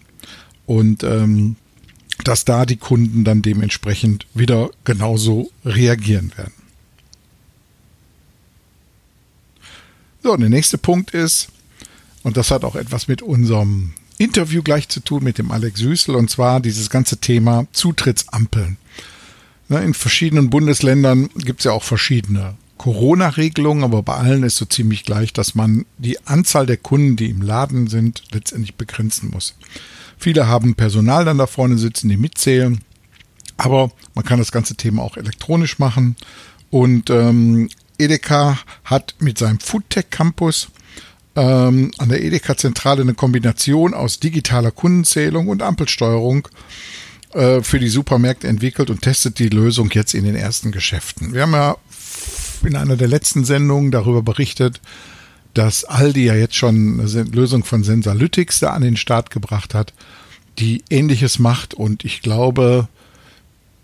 Und 0.64 1.02
ähm, 1.02 1.56
dass 2.24 2.46
da 2.46 2.64
die 2.64 2.78
Kunden 2.78 3.24
dann 3.24 3.42
dementsprechend 3.42 4.26
wieder 4.32 4.70
genauso 4.84 5.50
reagieren 5.66 6.32
werden. 6.34 6.63
So, 10.24 10.32
und 10.32 10.40
der 10.40 10.48
nächste 10.48 10.78
Punkt 10.78 11.10
ist, 11.10 11.48
und 12.22 12.38
das 12.38 12.50
hat 12.50 12.64
auch 12.64 12.76
etwas 12.76 13.08
mit 13.08 13.20
unserem 13.20 13.92
Interview 14.16 14.62
gleich 14.62 14.88
zu 14.88 15.00
tun 15.00 15.22
mit 15.22 15.36
dem 15.36 15.50
Alex 15.50 15.80
Süßel, 15.80 16.14
und 16.14 16.30
zwar 16.30 16.60
dieses 16.60 16.88
ganze 16.88 17.18
Thema 17.18 17.66
Zutrittsampeln. 17.74 18.78
In 19.68 19.92
verschiedenen 19.92 20.48
Bundesländern 20.48 21.28
gibt 21.34 21.60
es 21.60 21.64
ja 21.64 21.72
auch 21.72 21.82
verschiedene 21.82 22.54
Corona-Regelungen, 22.78 23.84
aber 23.84 24.02
bei 24.02 24.14
allen 24.14 24.44
ist 24.44 24.56
so 24.56 24.64
ziemlich 24.64 25.04
gleich, 25.04 25.34
dass 25.34 25.54
man 25.54 25.84
die 25.98 26.18
Anzahl 26.26 26.64
der 26.64 26.78
Kunden, 26.78 27.16
die 27.16 27.28
im 27.28 27.42
Laden 27.42 27.88
sind, 27.88 28.22
letztendlich 28.32 28.76
begrenzen 28.76 29.28
muss. 29.30 29.54
Viele 30.16 30.46
haben 30.46 30.74
Personal 30.74 31.26
dann 31.26 31.36
da 31.36 31.46
vorne 31.46 31.76
sitzen, 31.76 32.08
die 32.08 32.16
mitzählen, 32.16 32.80
aber 33.58 33.90
man 34.14 34.24
kann 34.24 34.38
das 34.38 34.52
ganze 34.52 34.74
Thema 34.74 35.02
auch 35.02 35.18
elektronisch 35.18 35.78
machen. 35.78 36.16
Und 36.70 37.10
ähm, 37.10 37.68
Edeka 38.04 38.58
hat 38.84 39.14
mit 39.18 39.38
seinem 39.38 39.60
Foodtech 39.60 40.10
Campus 40.10 40.68
ähm, 41.36 41.90
an 41.98 42.08
der 42.08 42.22
Edeka-Zentrale 42.22 43.02
eine 43.02 43.14
Kombination 43.14 43.94
aus 43.94 44.20
digitaler 44.20 44.70
Kundenzählung 44.70 45.48
und 45.48 45.62
Ampelsteuerung 45.62 46.48
äh, 47.32 47.62
für 47.62 47.78
die 47.78 47.88
Supermärkte 47.88 48.46
entwickelt 48.46 48.90
und 48.90 49.02
testet 49.02 49.38
die 49.38 49.48
Lösung 49.48 49.90
jetzt 49.92 50.14
in 50.14 50.24
den 50.24 50.36
ersten 50.36 50.70
Geschäften. 50.70 51.34
Wir 51.34 51.42
haben 51.42 51.52
ja 51.52 51.76
in 52.62 52.76
einer 52.76 52.96
der 52.96 53.08
letzten 53.08 53.44
Sendungen 53.44 53.90
darüber 53.90 54.22
berichtet, 54.22 54.80
dass 55.54 55.84
Aldi 55.84 56.24
ja 56.24 56.34
jetzt 56.34 56.56
schon 56.56 57.00
eine 57.00 57.22
Lösung 57.24 57.64
von 57.64 57.84
Sensalytics 57.84 58.60
da 58.60 58.70
an 58.70 58.82
den 58.82 58.96
Start 58.96 59.30
gebracht 59.30 59.74
hat, 59.74 59.92
die 60.58 60.84
ähnliches 60.90 61.38
macht 61.38 61.74
und 61.74 62.04
ich 62.04 62.22
glaube, 62.22 62.88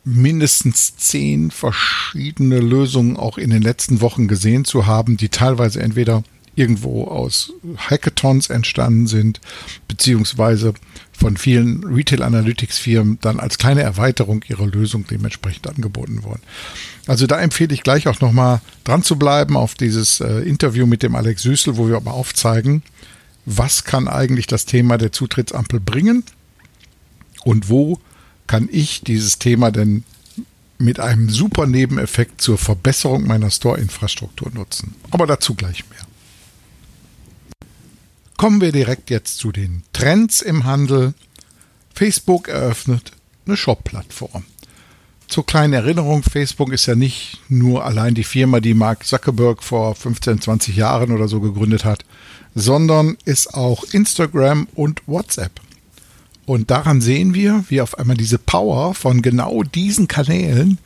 mindestens 0.05 0.97
zehn 0.97 1.51
verschiedene 1.51 2.59
Lösungen 2.61 3.17
auch 3.17 3.39
in 3.39 3.51
den 3.51 3.63
letzten 3.63 4.01
Wochen 4.01 4.29
gesehen 4.29 4.65
zu 4.65 4.87
haben, 4.87 5.17
die 5.17 5.29
teilweise 5.29 5.81
entweder 5.81 6.23
irgendwo 6.57 7.05
aus 7.05 7.53
Hackathons 7.77 8.51
entstanden 8.51 9.07
sind, 9.07 9.41
beziehungsweise 9.89 10.75
von 11.13 11.37
vielen 11.37 11.85
Retail 11.85 12.23
Analytics 12.23 12.79
Firmen 12.79 13.19
dann 13.21 13.41
als 13.41 13.59
kleine 13.59 13.83
Erweiterung 13.83 14.43
ihrer 14.49 14.67
Lösung 14.67 15.07
dementsprechend 15.07 15.69
angeboten 15.69 16.23
wurden. 16.23 16.43
Also 17.07 17.27
da 17.27 17.41
empfehle 17.41 17.75
ich 17.75 17.83
gleich 17.83 18.09
auch 18.09 18.21
nochmal 18.21 18.61
dran 18.85 19.03
zu 19.03 19.17
bleiben 19.17 19.57
auf 19.57 19.75
dieses 19.75 20.21
äh, 20.21 20.41
Interview 20.41 20.87
mit 20.87 21.03
dem 21.03 21.15
Alex 21.15 21.43
Süßel, 21.43 21.77
wo 21.77 21.89
wir 21.89 22.01
mal 22.01 22.11
aufzeigen, 22.11 22.83
was 23.47 23.85
kann 23.85 24.09
eigentlich 24.09 24.47
das 24.47 24.65
Thema 24.65 24.99
der 24.99 25.13
Zutrittsampel 25.13 25.81
bringen 25.81 26.25
und 27.45 27.69
wo 27.69 27.99
kann 28.51 28.69
ich 28.73 29.03
dieses 29.03 29.39
Thema 29.39 29.71
denn 29.71 30.03
mit 30.77 30.99
einem 30.99 31.31
super 31.31 31.69
Nebeneffekt 31.69 32.41
zur 32.41 32.59
Verbesserung 32.59 33.25
meiner 33.25 33.49
Store-Infrastruktur 33.49 34.51
nutzen. 34.53 34.97
Aber 35.13 35.29
dazu 35.29 35.55
gleich 35.55 35.85
mehr. 35.89 36.05
Kommen 38.37 38.61
wir 38.61 38.73
direkt 38.73 39.09
jetzt 39.09 39.39
zu 39.39 39.53
den 39.53 39.85
Trends 39.93 40.43
im 40.43 40.65
Handel. 40.65 41.15
Facebook 41.95 42.49
eröffnet 42.49 43.13
eine 43.47 43.57
Shop-Plattform. 43.57 44.43
Zur 45.29 45.47
kleinen 45.47 45.75
Erinnerung, 45.75 46.25
Facebook 46.25 46.73
ist 46.73 46.87
ja 46.87 46.97
nicht 46.97 47.39
nur 47.49 47.85
allein 47.85 48.17
die 48.17 48.25
Firma, 48.25 48.59
die 48.59 48.75
Mark 48.75 49.07
Zuckerberg 49.07 49.63
vor 49.63 49.95
15, 49.95 50.41
20 50.41 50.75
Jahren 50.75 51.13
oder 51.13 51.29
so 51.29 51.41
gegründet 51.41 51.85
hat, 51.85 52.05
sondern 52.57 53.17
ist 53.25 53.55
auch 53.55 53.85
Instagram 53.93 54.67
und 54.75 55.03
WhatsApp. 55.07 55.53
Und 56.51 56.73
daran 56.73 57.01
sehen 57.01 57.33
wir, 57.33 57.65
wie 57.69 57.81
auf 57.81 57.97
einmal 57.97 58.17
diese 58.17 58.37
Power 58.37 58.93
von 58.95 59.23
genau 59.23 59.63
diesen 59.63 60.09
Kanälen, 60.09 60.79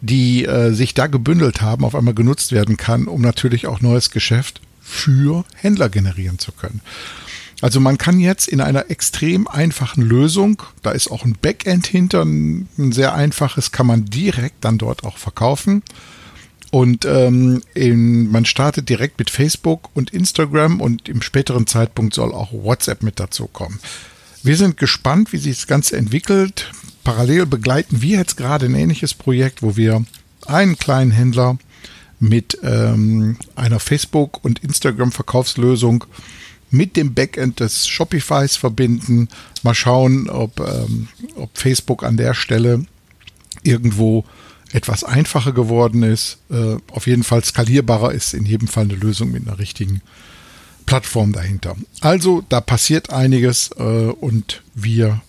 die 0.00 0.44
äh, 0.44 0.70
sich 0.70 0.94
da 0.94 1.08
gebündelt 1.08 1.60
haben, 1.60 1.84
auf 1.84 1.96
einmal 1.96 2.14
genutzt 2.14 2.52
werden 2.52 2.76
kann, 2.76 3.08
um 3.08 3.20
natürlich 3.20 3.66
auch 3.66 3.80
neues 3.80 4.12
Geschäft 4.12 4.60
für 4.80 5.44
Händler 5.56 5.88
generieren 5.88 6.38
zu 6.38 6.52
können. 6.52 6.82
Also 7.60 7.80
man 7.80 7.98
kann 7.98 8.20
jetzt 8.20 8.46
in 8.46 8.60
einer 8.60 8.92
extrem 8.92 9.48
einfachen 9.48 10.02
Lösung, 10.02 10.62
da 10.82 10.92
ist 10.92 11.10
auch 11.10 11.24
ein 11.24 11.36
Backend 11.42 11.88
hinter, 11.88 12.22
ein 12.22 12.68
sehr 12.92 13.12
einfaches, 13.12 13.72
kann 13.72 13.88
man 13.88 14.04
direkt 14.04 14.64
dann 14.64 14.78
dort 14.78 15.02
auch 15.02 15.18
verkaufen. 15.18 15.82
Und 16.70 17.06
ähm, 17.06 17.62
in, 17.74 18.30
man 18.30 18.44
startet 18.44 18.88
direkt 18.88 19.18
mit 19.18 19.30
Facebook 19.30 19.88
und 19.94 20.10
Instagram 20.10 20.80
und 20.80 21.08
im 21.08 21.22
späteren 21.22 21.66
Zeitpunkt 21.66 22.14
soll 22.14 22.32
auch 22.32 22.52
WhatsApp 22.52 23.02
mit 23.02 23.18
dazu 23.18 23.48
kommen. 23.48 23.80
Wir 24.42 24.56
sind 24.56 24.76
gespannt, 24.76 25.32
wie 25.32 25.38
sich 25.38 25.56
das 25.56 25.66
Ganze 25.66 25.96
entwickelt. 25.96 26.70
Parallel 27.04 27.46
begleiten 27.46 28.02
wir 28.02 28.18
jetzt 28.18 28.36
gerade 28.36 28.66
ein 28.66 28.74
ähnliches 28.74 29.14
Projekt, 29.14 29.62
wo 29.62 29.76
wir 29.76 30.04
einen 30.46 30.78
kleinen 30.78 31.10
Händler 31.10 31.58
mit 32.20 32.58
ähm, 32.62 33.36
einer 33.54 33.80
Facebook- 33.80 34.44
und 34.44 34.60
Instagram-Verkaufslösung 34.60 36.04
mit 36.70 36.96
dem 36.96 37.14
Backend 37.14 37.60
des 37.60 37.86
Shopifys 37.86 38.56
verbinden. 38.56 39.28
Mal 39.62 39.74
schauen, 39.74 40.28
ob, 40.28 40.60
ähm, 40.60 41.08
ob 41.36 41.56
Facebook 41.56 42.02
an 42.04 42.16
der 42.16 42.34
Stelle 42.34 42.84
irgendwo 43.62 44.24
etwas 44.72 45.04
einfacher 45.04 45.52
geworden 45.52 46.02
ist. 46.02 46.38
Äh, 46.50 46.76
auf 46.92 47.06
jeden 47.06 47.22
Fall 47.22 47.42
skalierbarer 47.44 48.12
ist 48.12 48.34
in 48.34 48.44
jedem 48.44 48.68
Fall 48.68 48.84
eine 48.84 48.94
Lösung 48.94 49.30
mit 49.32 49.46
einer 49.46 49.58
richtigen 49.58 50.02
Plattform 50.88 51.32
dahinter. 51.32 51.76
Also 52.00 52.42
da 52.48 52.62
passiert 52.62 53.10
einiges 53.10 53.70
äh, 53.78 53.82
und 53.82 54.62
wir 54.74 55.20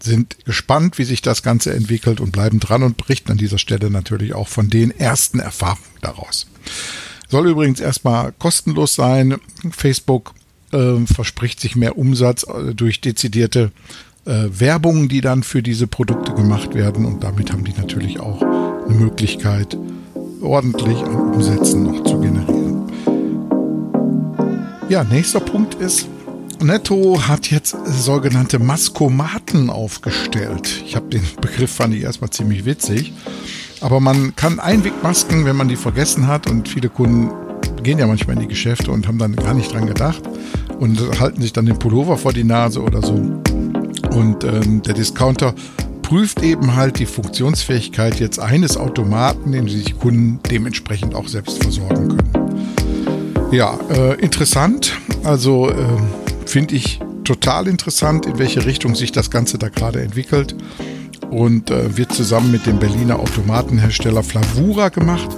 sind 0.00 0.36
gespannt, 0.44 0.96
wie 0.96 1.02
sich 1.02 1.22
das 1.22 1.42
Ganze 1.42 1.74
entwickelt 1.74 2.20
und 2.20 2.30
bleiben 2.30 2.60
dran 2.60 2.84
und 2.84 2.96
berichten 2.96 3.32
an 3.32 3.36
dieser 3.36 3.58
Stelle 3.58 3.90
natürlich 3.90 4.32
auch 4.32 4.46
von 4.46 4.70
den 4.70 4.96
ersten 4.96 5.40
Erfahrungen 5.40 5.82
daraus. 6.02 6.46
Soll 7.28 7.48
übrigens 7.48 7.80
erstmal 7.80 8.30
kostenlos 8.38 8.94
sein. 8.94 9.38
Facebook 9.72 10.34
äh, 10.70 11.04
verspricht 11.12 11.58
sich 11.58 11.74
mehr 11.74 11.98
Umsatz 11.98 12.44
äh, 12.44 12.72
durch 12.72 13.00
dezidierte 13.00 13.72
äh, 14.24 14.44
Werbungen, 14.50 15.08
die 15.08 15.20
dann 15.20 15.42
für 15.42 15.64
diese 15.64 15.88
Produkte 15.88 16.32
gemacht 16.32 16.76
werden 16.76 17.04
und 17.04 17.24
damit 17.24 17.52
haben 17.52 17.64
die 17.64 17.74
natürlich 17.76 18.20
auch 18.20 18.40
eine 18.40 18.94
Möglichkeit, 18.94 19.76
ordentlich 20.40 20.98
an 20.98 21.16
Umsätzen 21.16 21.82
noch 21.82 22.04
zu 22.04 22.20
generieren. 22.20 22.67
Ja, 24.88 25.04
nächster 25.04 25.40
Punkt 25.40 25.74
ist, 25.74 26.08
Netto 26.62 27.20
hat 27.28 27.50
jetzt 27.50 27.76
sogenannte 27.84 28.58
Maskomaten 28.58 29.68
aufgestellt. 29.68 30.82
Ich 30.86 30.96
habe 30.96 31.08
den 31.08 31.22
Begriff 31.42 31.70
fand 31.70 31.94
ich 31.94 32.04
erstmal 32.04 32.30
ziemlich 32.30 32.64
witzig. 32.64 33.12
Aber 33.82 34.00
man 34.00 34.34
kann 34.34 34.58
Einwegmasken, 34.58 35.44
wenn 35.44 35.56
man 35.56 35.68
die 35.68 35.76
vergessen 35.76 36.26
hat 36.26 36.48
und 36.48 36.70
viele 36.70 36.88
Kunden 36.88 37.30
gehen 37.82 37.98
ja 37.98 38.06
manchmal 38.06 38.36
in 38.36 38.40
die 38.40 38.48
Geschäfte 38.48 38.90
und 38.90 39.06
haben 39.06 39.18
dann 39.18 39.36
gar 39.36 39.52
nicht 39.52 39.74
dran 39.74 39.86
gedacht 39.86 40.22
und 40.80 40.98
halten 41.20 41.42
sich 41.42 41.52
dann 41.52 41.66
den 41.66 41.78
Pullover 41.78 42.16
vor 42.16 42.32
die 42.32 42.44
Nase 42.44 42.82
oder 42.82 43.02
so. 43.02 43.12
Und 43.12 44.42
ähm, 44.42 44.80
der 44.80 44.94
Discounter 44.94 45.54
prüft 46.00 46.42
eben 46.42 46.76
halt 46.76 46.98
die 46.98 47.06
Funktionsfähigkeit 47.06 48.18
jetzt 48.20 48.40
eines 48.40 48.78
Automaten, 48.78 49.52
den 49.52 49.68
sich 49.68 49.98
Kunden 49.98 50.40
dementsprechend 50.50 51.14
auch 51.14 51.28
selbst 51.28 51.62
versorgen 51.62 52.08
können. 52.08 52.47
Ja, 53.50 53.78
äh, 53.90 54.14
interessant. 54.20 54.92
Also 55.24 55.70
äh, 55.70 55.74
finde 56.44 56.74
ich 56.74 57.00
total 57.24 57.66
interessant, 57.66 58.26
in 58.26 58.38
welche 58.38 58.66
Richtung 58.66 58.94
sich 58.94 59.10
das 59.10 59.30
Ganze 59.30 59.58
da 59.58 59.68
gerade 59.68 60.02
entwickelt. 60.02 60.54
Und 61.30 61.70
äh, 61.70 61.96
wird 61.96 62.12
zusammen 62.12 62.50
mit 62.50 62.66
dem 62.66 62.78
Berliner 62.78 63.18
Automatenhersteller 63.18 64.22
Flavura 64.22 64.90
gemacht. 64.90 65.28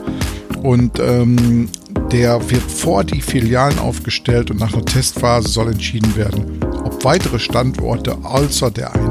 Und 0.63 0.99
ähm, 0.99 1.69
der 2.13 2.51
wird 2.51 2.63
vor 2.63 3.05
die 3.05 3.21
Filialen 3.21 3.79
aufgestellt 3.79 4.51
und 4.51 4.59
nach 4.59 4.73
einer 4.73 4.85
Testphase 4.85 5.49
soll 5.49 5.69
entschieden 5.69 6.17
werden, 6.17 6.61
ob 6.85 7.05
weitere 7.05 7.39
Standorte 7.39 8.19
außer 8.25 8.71
der 8.71 8.95
einen, 8.95 9.10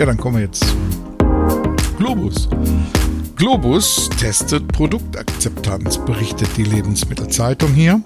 Ja, 0.00 0.06
dann 0.06 0.16
kommen 0.16 0.36
wir 0.36 0.44
jetzt 0.44 0.64
zu 0.64 0.76
Globus. 1.98 2.48
Globus 3.36 4.08
testet 4.18 4.66
Produktakzeptanz, 4.68 5.98
berichtet 5.98 6.48
die 6.56 6.64
Lebensmittelzeitung 6.64 7.74
hier. 7.74 8.00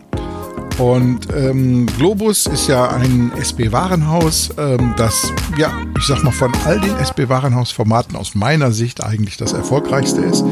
Und 0.79 1.29
ähm, 1.33 1.87
Globus 1.97 2.47
ist 2.47 2.67
ja 2.67 2.89
ein 2.91 3.31
SB-Warenhaus, 3.41 4.51
ähm, 4.59 4.95
das, 4.97 5.33
ja, 5.57 5.71
ich 5.97 6.05
sag 6.05 6.25
mal, 6.25 6.33
von 6.33 6.51
all 6.65 6.81
den 6.81 6.97
SB-Warenhaus-Formaten 6.97 8.17
aus 8.17 8.35
meiner 8.35 8.73
Sicht 8.73 9.01
eigentlich 9.05 9.37
das 9.37 9.53
erfolgreichste 9.53 10.21
ist. 10.23 10.45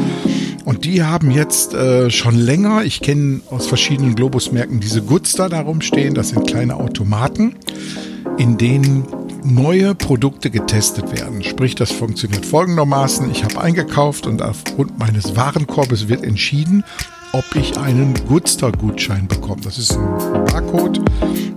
Und 0.65 0.85
die 0.85 1.03
haben 1.03 1.33
jetzt 1.33 1.75
äh, 1.75 2.09
schon 2.11 2.37
länger, 2.37 2.85
ich 2.85 3.01
kenne 3.01 3.41
aus 3.51 3.67
verschiedenen 3.67 4.15
Globus-Märkten 4.15 4.79
diese 4.79 5.03
Goods 5.03 5.33
da 5.33 5.49
darum 5.49 5.81
stehen, 5.81 6.15
das 6.15 6.29
sind 6.29 6.47
kleine 6.47 6.77
Automaten, 6.77 7.57
in 8.39 8.59
denen 8.59 9.09
neue 9.45 9.95
Produkte 9.95 10.51
getestet 10.51 11.17
werden. 11.17 11.43
Sprich, 11.43 11.75
das 11.75 11.91
funktioniert 11.91 12.47
folgendermaßen. 12.47 13.31
Ich 13.31 13.45
habe 13.45 13.61
eingekauft 13.61 14.27
und 14.27 14.43
aufgrund 14.43 14.99
meines 14.99 15.37
Warenkorbes 15.37 16.09
wird 16.09 16.25
entschieden, 16.25 16.85
ob 17.33 17.45
ich 17.55 17.79
einen 17.79 18.15
Goodster-Gutschein 18.27 19.27
bekomme. 19.27 19.63
Das 19.63 19.79
ist 19.79 19.93
ein 19.93 20.07
Barcode, 20.47 21.01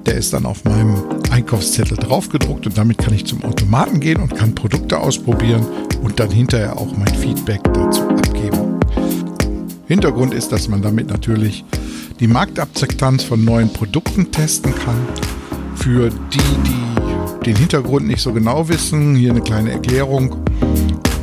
der 0.05 0.15
ist 0.15 0.33
dann 0.33 0.45
auf 0.45 0.63
meinem 0.63 0.95
Einkaufszettel 1.31 1.97
draufgedruckt 1.97 2.65
und 2.65 2.77
damit 2.77 2.97
kann 2.97 3.13
ich 3.13 3.25
zum 3.25 3.43
Automaten 3.43 3.99
gehen 3.99 4.21
und 4.21 4.35
kann 4.35 4.55
Produkte 4.55 4.99
ausprobieren 4.99 5.65
und 6.01 6.19
dann 6.19 6.31
hinterher 6.31 6.77
auch 6.77 6.95
mein 6.95 7.13
Feedback 7.13 7.61
dazu 7.73 8.03
abgeben. 8.03 8.79
Hintergrund 9.87 10.33
ist, 10.33 10.51
dass 10.51 10.67
man 10.67 10.81
damit 10.81 11.09
natürlich 11.09 11.63
die 12.19 12.27
Marktakzeptanz 12.27 13.23
von 13.23 13.43
neuen 13.43 13.71
Produkten 13.71 14.31
testen 14.31 14.73
kann. 14.73 14.95
Für 15.75 16.09
die, 16.09 16.39
die 16.39 16.94
den 17.45 17.55
Hintergrund 17.55 18.07
nicht 18.07 18.21
so 18.21 18.33
genau 18.33 18.67
wissen, 18.69 19.15
hier 19.15 19.31
eine 19.31 19.41
kleine 19.41 19.71
Erklärung. 19.71 20.35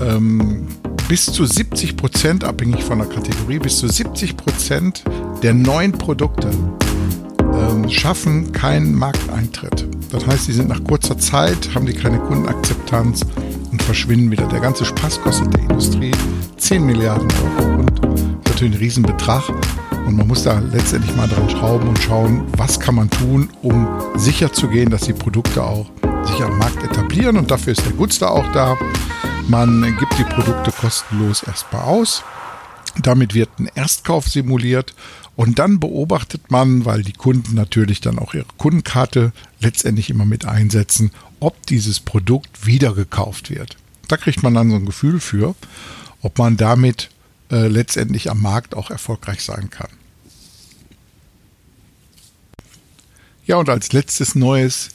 Ähm, 0.00 0.66
bis 1.08 1.26
zu 1.26 1.44
70 1.44 1.96
Prozent, 1.96 2.44
abhängig 2.44 2.84
von 2.84 2.98
der 2.98 3.08
Kategorie, 3.08 3.58
bis 3.58 3.78
zu 3.78 3.88
70 3.88 4.36
Prozent 4.36 5.04
der 5.42 5.52
neuen 5.52 5.92
Produkte 5.92 6.48
ähm, 7.52 7.88
schaffen 7.90 8.52
keinen 8.52 8.94
Markteintritt. 8.94 9.86
Das 10.10 10.26
heißt, 10.26 10.44
sie 10.44 10.52
sind 10.52 10.68
nach 10.68 10.82
kurzer 10.84 11.18
Zeit, 11.18 11.74
haben 11.74 11.86
die 11.86 11.92
keine 11.92 12.18
Kundenakzeptanz 12.18 13.26
und 13.70 13.82
verschwinden 13.82 14.30
wieder. 14.30 14.46
Der 14.46 14.60
ganze 14.60 14.84
Spaß 14.84 15.20
kostet 15.22 15.52
der 15.54 15.62
Industrie 15.62 16.12
10 16.58 16.84
Milliarden 16.86 17.28
Euro 17.58 17.80
und 17.80 18.02
natürlich 18.46 18.74
ein 18.74 18.78
Riesenbetrag. 18.78 19.42
Und 20.06 20.16
man 20.16 20.26
muss 20.26 20.44
da 20.44 20.58
letztendlich 20.58 21.14
mal 21.16 21.28
dran 21.28 21.48
schrauben 21.50 21.88
und 21.88 21.98
schauen, 21.98 22.44
was 22.56 22.78
kann 22.80 22.94
man 22.94 23.08
tun, 23.08 23.48
um 23.62 23.86
sicherzugehen, 24.16 24.90
dass 24.90 25.02
die 25.02 25.12
Produkte 25.12 25.62
auch 25.62 25.86
sich 26.26 26.42
am 26.42 26.58
Markt 26.58 26.82
etablieren 26.82 27.36
und 27.36 27.50
dafür 27.50 27.72
ist 27.72 27.84
der 27.84 27.92
Goodster 27.92 28.30
auch 28.30 28.50
da. 28.52 28.76
Man 29.48 29.82
gibt 29.98 30.18
die 30.18 30.24
Produkte 30.24 30.70
kostenlos 30.72 31.42
erstmal 31.42 31.82
aus. 31.82 32.22
Damit 33.00 33.34
wird 33.34 33.50
ein 33.58 33.70
Erstkauf 33.74 34.28
simuliert 34.28 34.94
und 35.36 35.58
dann 35.58 35.80
beobachtet 35.80 36.50
man, 36.50 36.84
weil 36.84 37.02
die 37.02 37.12
Kunden 37.12 37.54
natürlich 37.54 38.00
dann 38.00 38.18
auch 38.18 38.34
ihre 38.34 38.46
Kundenkarte 38.58 39.32
letztendlich 39.60 40.10
immer 40.10 40.24
mit 40.24 40.44
einsetzen, 40.44 41.10
ob 41.40 41.66
dieses 41.66 42.00
Produkt 42.00 42.66
wieder 42.66 42.92
gekauft 42.92 43.50
wird. 43.50 43.76
Da 44.08 44.16
kriegt 44.16 44.42
man 44.42 44.54
dann 44.54 44.70
so 44.70 44.76
ein 44.76 44.86
Gefühl 44.86 45.20
für, 45.20 45.54
ob 46.20 46.38
man 46.38 46.56
damit 46.56 47.10
äh, 47.50 47.66
letztendlich 47.66 48.30
am 48.30 48.40
Markt 48.40 48.74
auch 48.74 48.90
erfolgreich 48.90 49.42
sein 49.42 49.70
kann. 49.70 49.90
Ja, 53.44 53.56
und 53.56 53.68
als 53.68 53.92
letztes 53.92 54.34
Neues 54.34 54.90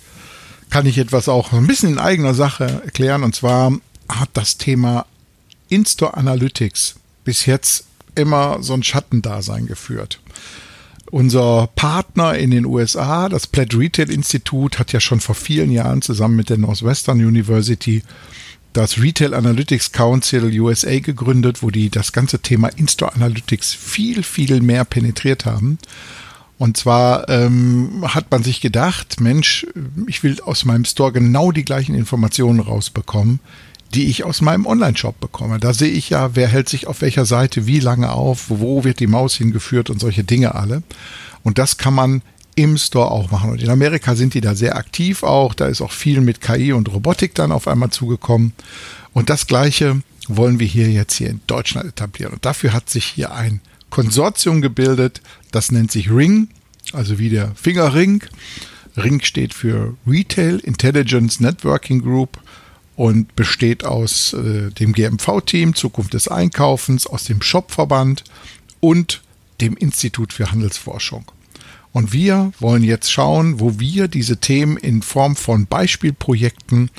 kann 0.70 0.86
ich 0.86 0.98
etwas 0.98 1.30
auch 1.30 1.54
ein 1.54 1.68
bisschen 1.68 1.90
in 1.90 2.00
eigener 2.00 2.34
Sache 2.34 2.66
erklären. 2.86 3.24
Und 3.24 3.36
zwar 3.36 3.72
hat 4.10 4.30
das 4.34 4.58
Thema 4.58 5.06
In-Store 5.70 6.16
Analytics 6.16 6.96
bis 7.24 7.46
jetzt 7.46 7.86
immer 8.16 8.62
so 8.62 8.74
ein 8.74 8.84
Schattendasein 8.84 9.68
geführt. 9.68 10.20
Unser 11.10 11.70
Partner 11.76 12.38
in 12.38 12.52
den 12.52 12.66
USA, 12.66 13.30
das 13.30 13.48
Plaid 13.48 13.74
Retail 13.76 14.12
Institute, 14.12 14.78
hat 14.78 14.92
ja 14.92 15.00
schon 15.00 15.22
vor 15.22 15.36
vielen 15.36 15.72
Jahren 15.72 16.02
zusammen 16.02 16.36
mit 16.36 16.50
der 16.50 16.58
Northwestern 16.58 17.24
University 17.24 18.04
das 18.74 19.00
Retail 19.02 19.34
Analytics 19.34 19.92
Council 19.92 20.60
USA 20.60 21.00
gegründet, 21.00 21.64
wo 21.64 21.72
die 21.72 21.90
das 21.90 22.12
ganze 22.12 22.40
Thema 22.40 22.68
In-Store 22.68 23.16
Analytics 23.16 23.74
viel, 23.74 24.22
viel 24.22 24.62
mehr 24.62 24.86
penetriert 24.86 25.46
haben. 25.46 25.80
Und 26.58 26.78
zwar 26.78 27.30
ähm, 27.30 28.04
hat 28.08 28.32
man 28.32 28.44
sich 28.44 28.62
gedacht, 28.62 29.20
Mensch, 29.20 29.68
ich 30.08 30.24
will 30.24 30.42
aus 30.42 30.66
meinem 30.66 30.86
Store 30.86 31.12
genau 31.12 31.52
die 31.52 31.66
gleichen 31.66 31.94
Informationen 31.94 32.60
rausbekommen, 32.60 33.40
die 33.94 34.08
ich 34.08 34.24
aus 34.24 34.42
meinem 34.42 34.66
Online-Shop 34.66 35.20
bekomme. 35.20 35.60
Da 35.60 35.74
sehe 35.74 35.92
ich 35.92 36.10
ja, 36.10 36.36
wer 36.36 36.48
hält 36.48 36.68
sich 36.68 36.88
auf 36.88 37.02
welcher 37.02 37.26
Seite 37.26 37.68
wie 37.68 37.80
lange 37.80 38.12
auf, 38.12 38.46
wo 38.50 38.84
wird 38.84 39.00
die 39.00 39.08
Maus 39.08 39.36
hingeführt 39.36 39.90
und 39.90 40.00
solche 40.00 40.24
Dinge 40.24 40.56
alle. 40.56 40.82
Und 41.44 41.60
das 41.60 41.78
kann 41.78 41.94
man 41.94 42.22
im 42.56 42.76
Store 42.78 43.12
auch 43.12 43.30
machen. 43.30 43.52
Und 43.52 43.62
in 43.62 43.70
Amerika 43.70 44.16
sind 44.16 44.34
die 44.34 44.42
da 44.42 44.56
sehr 44.56 44.76
aktiv 44.78 45.22
auch. 45.22 45.54
Da 45.54 45.68
ist 45.68 45.82
auch 45.82 45.92
viel 45.92 46.22
mit 46.22 46.42
KI 46.42 46.74
und 46.74 46.92
Robotik 46.92 47.36
dann 47.36 47.52
auf 47.52 47.68
einmal 47.68 47.92
zugekommen. 47.92 48.54
Und 49.14 49.30
das 49.30 49.46
Gleiche 49.46 50.02
wollen 50.28 50.60
wir 50.60 50.68
hier 50.68 50.90
jetzt 50.90 51.14
hier 51.14 51.30
in 51.30 51.40
Deutschland 51.46 51.88
etablieren. 51.88 52.34
Und 52.34 52.46
dafür 52.46 52.74
hat 52.74 52.90
sich 52.90 53.06
hier 53.06 53.32
ein 53.32 53.62
Konsortium 53.90 54.62
gebildet, 54.62 55.22
das 55.52 55.72
nennt 55.72 55.92
sich 55.92 56.12
Ring, 56.12 56.50
also 56.94 57.20
wie 57.20 57.30
der 57.30 57.54
Fingerring. 57.56 58.24
Ring 58.96 59.22
steht 59.22 59.54
für 59.54 59.96
Retail 60.06 60.60
Intelligence 60.60 61.40
Networking 61.40 62.02
Group 62.02 62.40
und 62.96 63.36
besteht 63.36 63.86
aus 63.86 64.34
äh, 64.34 64.72
dem 64.72 64.94
GMV-Team, 64.94 65.76
Zukunft 65.76 66.14
des 66.14 66.28
Einkaufens, 66.28 67.06
aus 67.06 67.26
dem 67.26 67.42
Shopverband 67.42 68.24
und 68.80 69.22
dem 69.62 69.78
Institut 69.78 70.34
für 70.34 70.52
Handelsforschung. 70.52 71.32
Und 71.94 72.12
wir 72.12 72.52
wollen 72.60 72.84
jetzt 72.84 73.12
schauen, 73.12 73.60
wo 73.60 73.80
wir 73.80 74.08
diese 74.08 74.38
Themen 74.38 74.78
in 74.78 75.02
Form 75.02 75.36
von 75.36 75.68
Beispielprojekten 75.68 76.90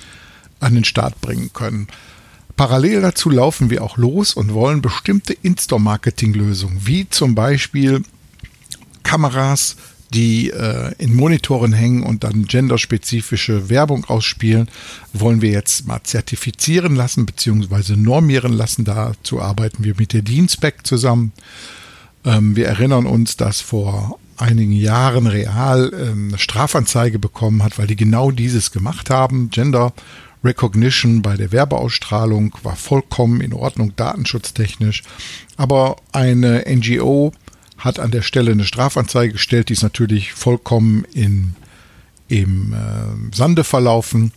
an 0.61 0.75
den 0.75 0.85
Start 0.85 1.21
bringen 1.21 1.53
können. 1.53 1.89
Parallel 2.59 3.03
dazu 3.03 3.31
laufen 3.31 3.71
wir 3.71 3.85
auch 3.85 3.97
los 3.99 4.35
und 4.35 4.53
wollen 4.53 4.83
bestimmte 4.83 5.33
In-Store-Marketing-Lösungen, 5.33 6.81
wie 6.85 7.09
zum 7.09 7.37
Beispiel 7.37 8.03
Kameras, 9.05 9.77
die 10.13 10.51
äh, 10.51 10.93
in 10.99 11.15
Monitoren 11.15 11.73
hängen 11.73 12.03
und 12.03 12.25
dann 12.25 12.47
genderspezifische 12.47 13.69
Werbung 13.69 14.07
ausspielen, 14.07 14.69
wollen 15.13 15.41
wir 15.41 15.51
jetzt 15.51 15.87
mal 15.87 16.03
zertifizieren 16.03 16.97
lassen 16.97 17.27
bzw. 17.27 17.95
normieren 17.95 18.53
lassen. 18.53 18.85
Dazu 18.85 19.41
arbeiten 19.41 19.85
wir 19.85 19.95
mit 19.97 20.13
der 20.13 20.23
Dienstback 20.23 20.85
zusammen. 20.85 21.33
Ähm, 22.25 22.57
wir 22.57 22.67
erinnern 22.67 23.07
uns, 23.07 23.37
dass 23.37 23.61
vor 23.61 24.19
einigen 24.37 24.73
Jahren 24.73 25.29
Real 25.29 25.93
ähm, 25.95 26.31
eine 26.31 26.39
Strafanzeige 26.39 27.21
bekommen 27.21 27.63
hat, 27.63 27.79
weil 27.79 27.87
die 27.87 27.97
genau 27.97 28.33
dieses 28.33 28.73
gemacht 28.73 29.11
haben. 29.11 29.51
Gender 29.51 29.93
Recognition 30.45 31.23
bei 31.23 31.37
der 31.37 31.53
Werbeausstrahlung 31.53 32.57
war 32.63 32.77
vollkommen 32.77 33.41
in 33.41 33.53
Ordnung, 33.53 33.95
datenschutztechnisch. 33.97 35.03
Aber 35.57 35.97
eine 36.13 36.65
NGO 36.69 37.33
hat 37.77 37.99
an 37.99 38.11
der 38.11 38.23
Stelle 38.23 38.53
eine 38.53 38.65
Strafanzeige 38.65 39.35
gestellt, 39.35 39.69
die 39.69 39.75
ist 39.75 39.83
natürlich 39.83 40.33
vollkommen 40.33 41.05
in, 41.13 41.55
im 42.29 42.73
äh, 42.73 43.35
Sande 43.35 43.65
verlaufen 43.65 44.33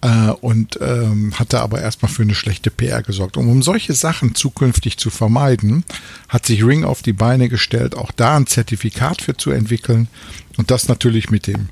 äh, 0.00 0.30
und 0.30 0.78
ähm, 0.80 1.38
hatte 1.38 1.60
aber 1.60 1.80
erstmal 1.80 2.10
für 2.10 2.22
eine 2.22 2.34
schlechte 2.34 2.70
PR 2.70 3.02
gesorgt. 3.02 3.36
Und 3.36 3.48
um 3.48 3.62
solche 3.62 3.92
Sachen 3.92 4.34
zukünftig 4.34 4.98
zu 4.98 5.10
vermeiden, 5.10 5.84
hat 6.28 6.46
sich 6.46 6.64
Ring 6.64 6.84
auf 6.84 7.02
die 7.02 7.12
Beine 7.12 7.48
gestellt, 7.48 7.94
auch 7.94 8.10
da 8.12 8.36
ein 8.36 8.46
Zertifikat 8.46 9.22
für 9.22 9.36
zu 9.36 9.50
entwickeln 9.50 10.08
und 10.56 10.70
das 10.70 10.88
natürlich 10.88 11.30
mit 11.30 11.46
dem 11.46 11.68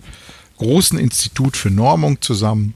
großen 0.59 0.99
Institut 0.99 1.57
für 1.57 1.71
Normung 1.71 2.21
zusammen, 2.21 2.75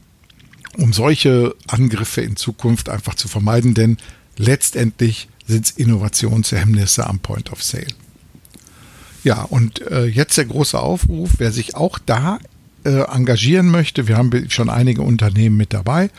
um 0.76 0.92
solche 0.92 1.54
Angriffe 1.66 2.20
in 2.20 2.36
Zukunft 2.36 2.88
einfach 2.88 3.14
zu 3.14 3.28
vermeiden, 3.28 3.74
denn 3.74 3.98
letztendlich 4.36 5.28
sind 5.46 5.66
es 5.66 5.70
Innovationshemmnisse 5.72 7.06
am 7.06 7.18
Point 7.18 7.52
of 7.52 7.62
Sale. 7.62 7.86
Ja, 9.24 9.42
und 9.42 9.80
äh, 9.82 10.06
jetzt 10.06 10.36
der 10.36 10.46
große 10.46 10.78
Aufruf, 10.78 11.30
wer 11.38 11.52
sich 11.52 11.76
auch 11.76 11.98
da 11.98 12.38
äh, 12.84 13.02
engagieren 13.02 13.68
möchte. 13.68 14.08
Wir 14.08 14.16
haben 14.16 14.50
schon 14.50 14.68
einige 14.68 15.02
Unternehmen 15.02 15.56
mit 15.56 15.72
dabei, 15.72 16.10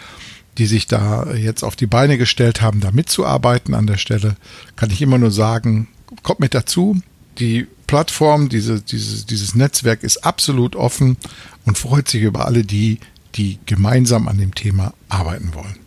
die 0.58 0.68
sich 0.68 0.88
da 0.88 1.34
jetzt 1.34 1.64
auf 1.64 1.76
die 1.76 1.88
Beine 1.88 2.18
gestellt 2.18 2.62
haben, 2.62 2.80
da 2.80 2.92
mitzuarbeiten 2.92 3.74
an 3.74 3.88
der 3.88 3.98
Stelle. 3.98 4.36
Kann 4.76 4.90
ich 4.90 5.02
immer 5.02 5.18
nur 5.18 5.32
sagen, 5.32 5.88
kommt 6.22 6.40
mit 6.40 6.54
dazu. 6.54 7.02
Die 7.40 7.68
Plattform, 7.88 8.48
diese, 8.48 8.82
dieses, 8.82 9.26
dieses 9.26 9.56
Netzwerk 9.56 10.04
ist 10.04 10.24
absolut 10.24 10.76
offen 10.76 11.18
und 11.66 11.78
freut 11.78 12.08
sich 12.08 12.22
über 12.22 12.46
alle 12.46 12.64
die, 12.64 13.00
die 13.36 13.60
gemeinsam 13.66 14.28
an 14.28 14.38
dem 14.38 14.56
Thema 14.56 14.94
arbeiten 15.10 15.54
wollen. 15.54 15.80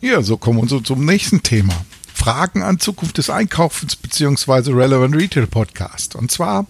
Ja, 0.00 0.22
so 0.22 0.36
kommen 0.36 0.70
wir 0.70 0.84
zum 0.84 1.04
nächsten 1.04 1.42
Thema. 1.42 1.74
Fragen 2.12 2.62
an 2.62 2.78
Zukunft 2.78 3.18
des 3.18 3.30
Einkaufens 3.30 3.96
bzw. 3.96 4.72
Relevant 4.72 5.16
Retail 5.16 5.46
Podcast. 5.46 6.14
Und 6.14 6.30
zwar 6.30 6.66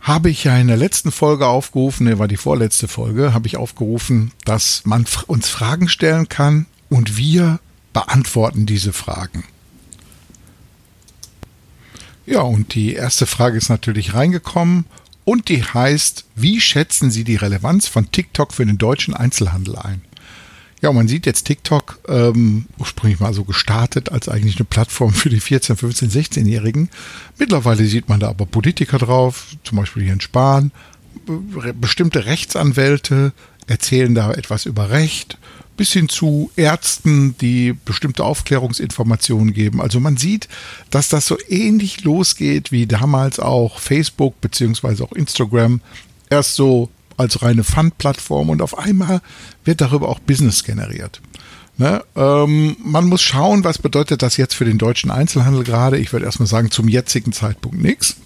habe 0.00 0.30
ich 0.30 0.44
ja 0.44 0.56
in 0.56 0.68
der 0.68 0.76
letzten 0.76 1.10
Folge 1.10 1.46
aufgerufen, 1.46 2.06
ne, 2.06 2.18
war 2.18 2.28
die 2.28 2.36
vorletzte 2.36 2.86
Folge, 2.86 3.34
habe 3.34 3.46
ich 3.46 3.56
aufgerufen, 3.56 4.32
dass 4.44 4.82
man 4.84 5.04
uns 5.26 5.48
Fragen 5.48 5.88
stellen 5.88 6.28
kann 6.28 6.66
und 6.88 7.16
wir 7.16 7.60
beantworten 7.92 8.66
diese 8.66 8.92
Fragen. 8.92 9.44
Ja, 12.26 12.40
und 12.40 12.74
die 12.74 12.94
erste 12.94 13.26
Frage 13.26 13.56
ist 13.56 13.68
natürlich 13.68 14.14
reingekommen 14.14 14.84
und 15.24 15.48
die 15.48 15.62
heißt, 15.62 16.24
wie 16.34 16.60
schätzen 16.60 17.10
Sie 17.10 17.24
die 17.24 17.36
Relevanz 17.36 17.86
von 17.86 18.10
TikTok 18.10 18.52
für 18.52 18.66
den 18.66 18.78
deutschen 18.78 19.14
Einzelhandel 19.14 19.76
ein? 19.76 20.02
Ja, 20.82 20.92
man 20.92 21.08
sieht 21.08 21.24
jetzt 21.24 21.44
TikTok 21.44 22.00
ähm, 22.08 22.66
ursprünglich 22.78 23.18
mal 23.20 23.32
so 23.32 23.44
gestartet 23.44 24.12
als 24.12 24.28
eigentlich 24.28 24.56
eine 24.56 24.66
Plattform 24.66 25.12
für 25.12 25.30
die 25.30 25.40
14, 25.40 25.76
15, 25.76 26.10
16-Jährigen. 26.10 26.90
Mittlerweile 27.38 27.84
sieht 27.86 28.08
man 28.08 28.20
da 28.20 28.28
aber 28.28 28.44
Politiker 28.44 28.98
drauf, 28.98 29.46
zum 29.64 29.78
Beispiel 29.78 30.02
hier 30.02 30.12
in 30.12 30.20
Spahn, 30.20 30.72
bestimmte 31.80 32.26
Rechtsanwälte 32.26 33.32
erzählen 33.66 34.14
da 34.14 34.32
etwas 34.32 34.66
über 34.66 34.90
Recht, 34.90 35.38
bis 35.76 35.92
hin 35.92 36.08
zu 36.08 36.50
Ärzten, 36.56 37.36
die 37.38 37.72
bestimmte 37.72 38.24
Aufklärungsinformationen 38.24 39.52
geben. 39.52 39.80
Also 39.80 40.00
man 40.00 40.16
sieht, 40.16 40.48
dass 40.90 41.08
das 41.08 41.26
so 41.26 41.36
ähnlich 41.48 42.04
losgeht 42.04 42.72
wie 42.72 42.86
damals 42.86 43.38
auch 43.38 43.78
Facebook 43.78 44.40
beziehungsweise 44.40 45.04
auch 45.04 45.12
Instagram. 45.12 45.80
Erst 46.30 46.54
so 46.54 46.90
als 47.16 47.42
reine 47.42 47.64
Fun-Plattform 47.64 48.50
und 48.50 48.62
auf 48.62 48.78
einmal 48.78 49.20
wird 49.64 49.80
darüber 49.80 50.08
auch 50.08 50.18
Business 50.18 50.64
generiert. 50.64 51.20
Ne? 51.78 52.02
Ähm, 52.14 52.76
man 52.82 53.06
muss 53.06 53.22
schauen, 53.22 53.64
was 53.64 53.78
bedeutet 53.78 54.22
das 54.22 54.36
jetzt 54.36 54.54
für 54.54 54.64
den 54.64 54.78
deutschen 54.78 55.10
Einzelhandel 55.10 55.64
gerade. 55.64 55.98
Ich 55.98 56.12
würde 56.12 56.26
erstmal 56.26 56.46
sagen, 56.46 56.70
zum 56.70 56.88
jetzigen 56.88 57.32
Zeitpunkt 57.32 57.80
nichts. 57.80 58.16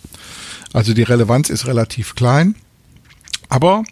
Also 0.72 0.94
die 0.94 1.02
Relevanz 1.02 1.50
ist 1.50 1.66
relativ 1.66 2.14
klein. 2.14 2.54
Aber 3.48 3.82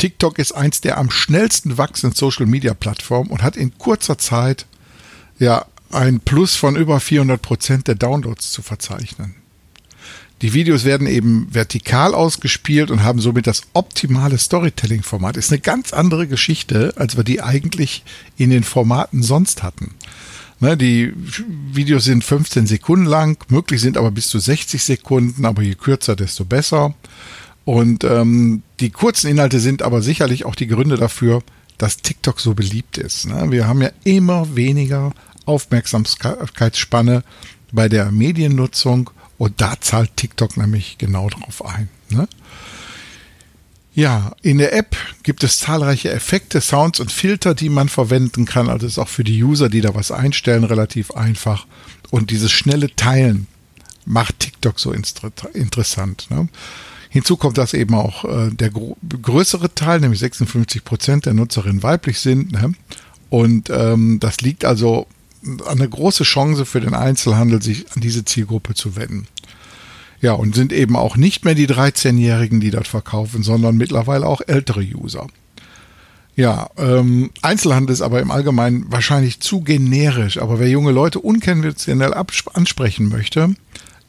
TikTok 0.00 0.38
ist 0.38 0.52
eins 0.52 0.80
der 0.80 0.96
am 0.96 1.10
schnellsten 1.10 1.76
wachsenden 1.76 2.16
Social 2.16 2.46
Media 2.46 2.72
Plattformen 2.72 3.30
und 3.30 3.42
hat 3.42 3.56
in 3.56 3.76
kurzer 3.76 4.16
Zeit 4.16 4.66
ja 5.38 5.66
ein 5.92 6.20
Plus 6.20 6.56
von 6.56 6.74
über 6.74 7.00
400 7.00 7.40
Prozent 7.40 7.86
der 7.86 7.96
Downloads 7.96 8.50
zu 8.50 8.62
verzeichnen. 8.62 9.34
Die 10.40 10.54
Videos 10.54 10.84
werden 10.84 11.06
eben 11.06 11.48
vertikal 11.52 12.14
ausgespielt 12.14 12.90
und 12.90 13.02
haben 13.02 13.20
somit 13.20 13.46
das 13.46 13.60
optimale 13.74 14.38
Storytelling-Format. 14.38 15.36
Ist 15.36 15.52
eine 15.52 15.60
ganz 15.60 15.92
andere 15.92 16.26
Geschichte, 16.26 16.94
als 16.96 17.18
wir 17.18 17.24
die 17.24 17.42
eigentlich 17.42 18.02
in 18.38 18.48
den 18.48 18.64
Formaten 18.64 19.22
sonst 19.22 19.62
hatten. 19.62 19.94
Ne, 20.60 20.78
die 20.78 21.12
Videos 21.72 22.04
sind 22.04 22.24
15 22.24 22.66
Sekunden 22.66 23.04
lang, 23.04 23.36
möglich 23.50 23.82
sind 23.82 23.98
aber 23.98 24.10
bis 24.10 24.28
zu 24.28 24.38
60 24.38 24.82
Sekunden, 24.82 25.44
aber 25.44 25.60
je 25.60 25.74
kürzer, 25.74 26.16
desto 26.16 26.46
besser. 26.46 26.94
Und 27.64 28.04
ähm, 28.04 28.62
die 28.80 28.90
kurzen 28.90 29.30
Inhalte 29.30 29.60
sind 29.60 29.82
aber 29.82 30.02
sicherlich 30.02 30.44
auch 30.44 30.54
die 30.54 30.66
Gründe 30.66 30.96
dafür, 30.96 31.42
dass 31.78 31.98
TikTok 31.98 32.40
so 32.40 32.54
beliebt 32.54 32.98
ist. 32.98 33.26
Ne? 33.26 33.50
Wir 33.50 33.66
haben 33.66 33.82
ja 33.82 33.90
immer 34.04 34.56
weniger 34.56 35.12
Aufmerksamkeitsspanne 35.46 37.22
bei 37.72 37.88
der 37.88 38.10
Mediennutzung 38.10 39.10
und 39.38 39.60
da 39.60 39.80
zahlt 39.80 40.16
TikTok 40.16 40.56
nämlich 40.56 40.98
genau 40.98 41.28
drauf 41.28 41.64
ein. 41.64 41.88
Ne? 42.10 42.28
Ja, 43.94 44.32
in 44.42 44.58
der 44.58 44.74
App 44.74 44.96
gibt 45.22 45.42
es 45.42 45.58
zahlreiche 45.58 46.10
Effekte, 46.10 46.60
Sounds 46.60 47.00
und 47.00 47.10
Filter, 47.10 47.54
die 47.54 47.68
man 47.68 47.88
verwenden 47.88 48.44
kann. 48.44 48.68
Also 48.68 48.86
ist 48.86 48.98
auch 48.98 49.08
für 49.08 49.24
die 49.24 49.42
User, 49.42 49.68
die 49.68 49.80
da 49.80 49.94
was 49.94 50.12
einstellen, 50.12 50.64
relativ 50.64 51.10
einfach. 51.12 51.66
Und 52.10 52.30
dieses 52.30 52.52
schnelle 52.52 52.94
Teilen 52.94 53.46
macht 54.04 54.40
TikTok 54.40 54.78
so 54.78 54.92
interessant. 54.92 56.26
Ne? 56.30 56.48
Hinzu 57.10 57.36
kommt, 57.36 57.58
dass 57.58 57.74
eben 57.74 57.94
auch 57.94 58.24
äh, 58.24 58.50
der 58.50 58.70
größere 58.70 59.74
Teil, 59.74 59.98
nämlich 60.00 60.20
56 60.20 60.84
Prozent 60.84 61.26
der 61.26 61.34
Nutzerinnen 61.34 61.82
weiblich 61.82 62.20
sind. 62.20 62.52
Ne? 62.52 62.72
Und 63.28 63.68
ähm, 63.68 64.20
das 64.20 64.40
liegt 64.40 64.64
also 64.64 65.06
eine 65.66 65.88
große 65.88 66.22
Chance 66.22 66.64
für 66.64 66.80
den 66.80 66.94
Einzelhandel, 66.94 67.60
sich 67.60 67.90
an 67.94 68.00
diese 68.00 68.24
Zielgruppe 68.24 68.74
zu 68.74 68.94
wenden. 68.94 69.26
Ja, 70.20 70.34
und 70.34 70.54
sind 70.54 70.72
eben 70.72 70.96
auch 70.96 71.16
nicht 71.16 71.44
mehr 71.44 71.54
die 71.54 71.66
13-Jährigen, 71.66 72.60
die 72.60 72.70
dort 72.70 72.86
verkaufen, 72.86 73.42
sondern 73.42 73.76
mittlerweile 73.76 74.26
auch 74.26 74.42
ältere 74.46 74.82
User. 74.82 75.26
Ja, 76.36 76.70
ähm, 76.76 77.30
Einzelhandel 77.42 77.92
ist 77.92 78.02
aber 78.02 78.20
im 78.20 78.30
Allgemeinen 78.30 78.84
wahrscheinlich 78.88 79.40
zu 79.40 79.62
generisch. 79.62 80.38
Aber 80.38 80.60
wer 80.60 80.68
junge 80.68 80.92
Leute 80.92 81.18
unkonventionell 81.18 82.14
ansprechen 82.14 83.08
möchte, 83.08 83.54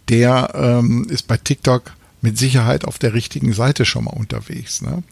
der 0.10 0.52
ähm, 0.54 1.08
ist 1.10 1.28
bei 1.28 1.38
TikTok 1.38 1.94
mit 2.22 2.38
Sicherheit 2.38 2.86
auf 2.86 3.00
der 3.00 3.14
richtigen 3.14 3.54
Seite 3.54 3.86
schon 3.86 4.06
mal 4.06 4.12
unterwegs. 4.12 4.82
Ne? 4.82 5.04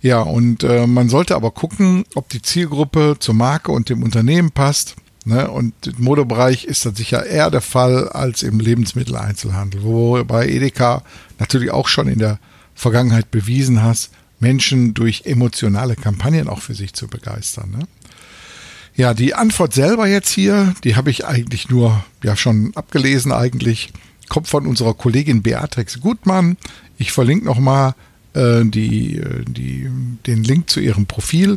Ja, 0.00 0.20
und 0.20 0.62
äh, 0.62 0.86
man 0.86 1.08
sollte 1.08 1.34
aber 1.34 1.50
gucken, 1.50 2.04
ob 2.14 2.28
die 2.28 2.42
Zielgruppe 2.42 3.16
zur 3.18 3.34
Marke 3.34 3.72
und 3.72 3.88
dem 3.88 4.02
Unternehmen 4.02 4.52
passt 4.52 4.96
Ne? 5.28 5.50
Und 5.50 5.74
im 5.86 6.02
Modebereich 6.02 6.64
ist 6.64 6.86
das 6.86 6.96
sicher 6.96 7.26
eher 7.26 7.50
der 7.50 7.60
Fall 7.60 8.08
als 8.08 8.42
im 8.42 8.60
Lebensmitteleinzelhandel, 8.60 9.82
wobei 9.82 10.48
Edeka 10.48 11.02
natürlich 11.38 11.70
auch 11.70 11.86
schon 11.86 12.08
in 12.08 12.18
der 12.18 12.38
Vergangenheit 12.74 13.30
bewiesen 13.30 13.82
hat, 13.82 14.08
Menschen 14.40 14.94
durch 14.94 15.22
emotionale 15.26 15.96
Kampagnen 15.96 16.48
auch 16.48 16.62
für 16.62 16.74
sich 16.74 16.94
zu 16.94 17.08
begeistern. 17.08 17.72
Ne? 17.72 17.80
Ja, 18.96 19.12
die 19.12 19.34
Antwort 19.34 19.74
selber 19.74 20.06
jetzt 20.06 20.30
hier, 20.30 20.74
die 20.82 20.96
habe 20.96 21.10
ich 21.10 21.26
eigentlich 21.26 21.68
nur 21.68 22.02
ja 22.24 22.34
schon 22.34 22.72
abgelesen 22.74 23.30
eigentlich, 23.30 23.92
kommt 24.28 24.48
von 24.48 24.66
unserer 24.66 24.94
Kollegin 24.94 25.42
Beatrix 25.42 26.00
Gutmann. 26.00 26.56
Ich 26.98 27.12
verlinke 27.12 27.44
nochmal 27.44 27.94
äh, 28.34 28.64
die, 28.64 29.18
äh, 29.18 29.44
die, 29.46 29.88
den 30.26 30.44
Link 30.44 30.70
zu 30.70 30.80
ihrem 30.80 31.06
Profil 31.06 31.56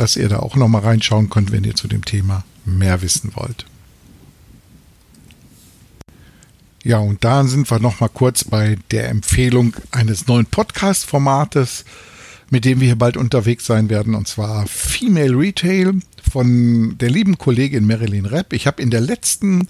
dass 0.00 0.16
ihr 0.16 0.30
da 0.30 0.38
auch 0.38 0.56
nochmal 0.56 0.80
reinschauen 0.80 1.28
könnt, 1.28 1.52
wenn 1.52 1.64
ihr 1.64 1.74
zu 1.74 1.86
dem 1.86 2.04
Thema 2.06 2.42
mehr 2.64 3.02
wissen 3.02 3.32
wollt. 3.34 3.66
Ja, 6.82 6.98
und 6.98 7.22
da 7.22 7.44
sind 7.44 7.70
wir 7.70 7.78
nochmal 7.78 8.08
kurz 8.08 8.44
bei 8.44 8.78
der 8.90 9.10
Empfehlung 9.10 9.76
eines 9.90 10.26
neuen 10.26 10.46
Podcast-Formates, 10.46 11.84
mit 12.48 12.64
dem 12.64 12.80
wir 12.80 12.86
hier 12.86 12.96
bald 12.96 13.18
unterwegs 13.18 13.66
sein 13.66 13.90
werden, 13.90 14.14
und 14.14 14.26
zwar 14.26 14.66
Female 14.66 15.36
Retail 15.36 16.00
von 16.32 16.96
der 16.96 17.10
lieben 17.10 17.36
Kollegin 17.36 17.86
Marilyn 17.86 18.24
Repp. 18.24 18.54
Ich 18.54 18.66
habe 18.66 18.80
in 18.80 18.90
der 18.90 19.02
letzten 19.02 19.68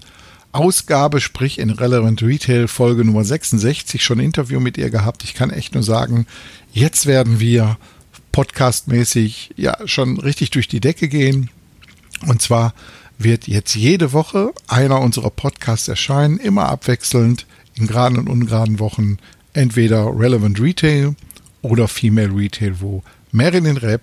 Ausgabe, 0.53 1.21
sprich 1.21 1.59
in 1.59 1.69
Relevant 1.69 2.21
Retail 2.21 2.67
Folge 2.67 3.05
Nummer 3.05 3.23
66 3.23 4.03
schon 4.03 4.19
ein 4.19 4.25
Interview 4.25 4.59
mit 4.59 4.77
ihr 4.77 4.89
gehabt. 4.89 5.23
Ich 5.23 5.33
kann 5.33 5.49
echt 5.49 5.73
nur 5.73 5.83
sagen, 5.83 6.27
jetzt 6.73 7.05
werden 7.05 7.39
wir 7.39 7.77
podcastmäßig 8.31 9.51
ja 9.55 9.77
schon 9.85 10.19
richtig 10.19 10.51
durch 10.51 10.67
die 10.67 10.81
Decke 10.81 11.07
gehen. 11.07 11.49
Und 12.27 12.41
zwar 12.41 12.73
wird 13.17 13.47
jetzt 13.47 13.75
jede 13.75 14.13
Woche 14.13 14.53
einer 14.67 14.99
unserer 14.99 15.29
Podcasts 15.29 15.87
erscheinen, 15.87 16.37
immer 16.37 16.69
abwechselnd 16.69 17.45
in 17.75 17.87
geraden 17.87 18.17
und 18.17 18.27
ungeraden 18.27 18.79
Wochen, 18.79 19.17
entweder 19.53 20.07
Relevant 20.07 20.59
Retail 20.59 21.15
oder 21.61 21.87
Female 21.87 22.35
Retail, 22.35 22.79
wo 22.79 23.03
Marilyn 23.31 23.77
Rapp 23.77 24.01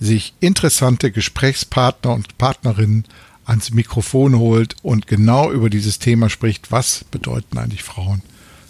sich 0.00 0.34
interessante 0.40 1.10
Gesprächspartner 1.12 2.12
und 2.12 2.36
Partnerinnen 2.38 3.04
ans 3.44 3.72
Mikrofon 3.72 4.38
holt 4.38 4.76
und 4.82 5.06
genau 5.06 5.50
über 5.50 5.70
dieses 5.70 5.98
Thema 5.98 6.30
spricht, 6.30 6.70
was 6.70 7.04
bedeuten 7.10 7.58
eigentlich 7.58 7.82
Frauen 7.82 8.22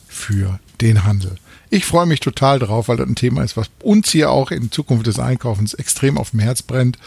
für 0.09 0.59
den 0.81 1.05
Handel. 1.05 1.37
Ich 1.71 1.87
freue 1.87 2.05
mich 2.07 2.21
total 2.21 2.59
drauf, 2.59 2.89
weil 2.89 2.99
das 2.99 3.09
ein 3.09 3.15
Thema 3.15 3.43
ist, 3.43 3.57
was 3.57 3.71
uns 3.83 4.11
hier 4.11 4.31
auch 4.31 4.51
in 4.51 4.71
Zukunft 4.71 5.07
des 5.07 5.19
Einkaufens 5.19 5.73
extrem 5.73 6.19
auf 6.19 6.31
dem 6.31 6.41
Herz 6.41 6.61
brennt, 6.61 6.99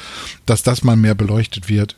dass 0.47 0.63
das 0.63 0.83
mal 0.83 0.95
mehr 0.95 1.13
beleuchtet 1.13 1.69
wird. 1.69 1.95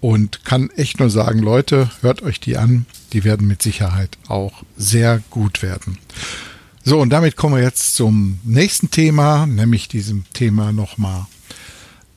Und 0.00 0.44
kann 0.44 0.70
echt 0.70 1.00
nur 1.00 1.10
sagen, 1.10 1.40
Leute, 1.40 1.90
hört 2.02 2.22
euch 2.22 2.38
die 2.38 2.56
an. 2.56 2.86
Die 3.12 3.24
werden 3.24 3.46
mit 3.48 3.62
Sicherheit 3.62 4.16
auch 4.28 4.62
sehr 4.76 5.20
gut 5.30 5.62
werden. 5.62 5.98
So, 6.84 7.00
und 7.00 7.10
damit 7.10 7.36
kommen 7.36 7.56
wir 7.56 7.62
jetzt 7.62 7.94
zum 7.94 8.38
nächsten 8.44 8.90
Thema, 8.90 9.46
nämlich 9.46 9.88
diesem 9.88 10.24
Thema 10.32 10.72
nochmal. 10.72 11.26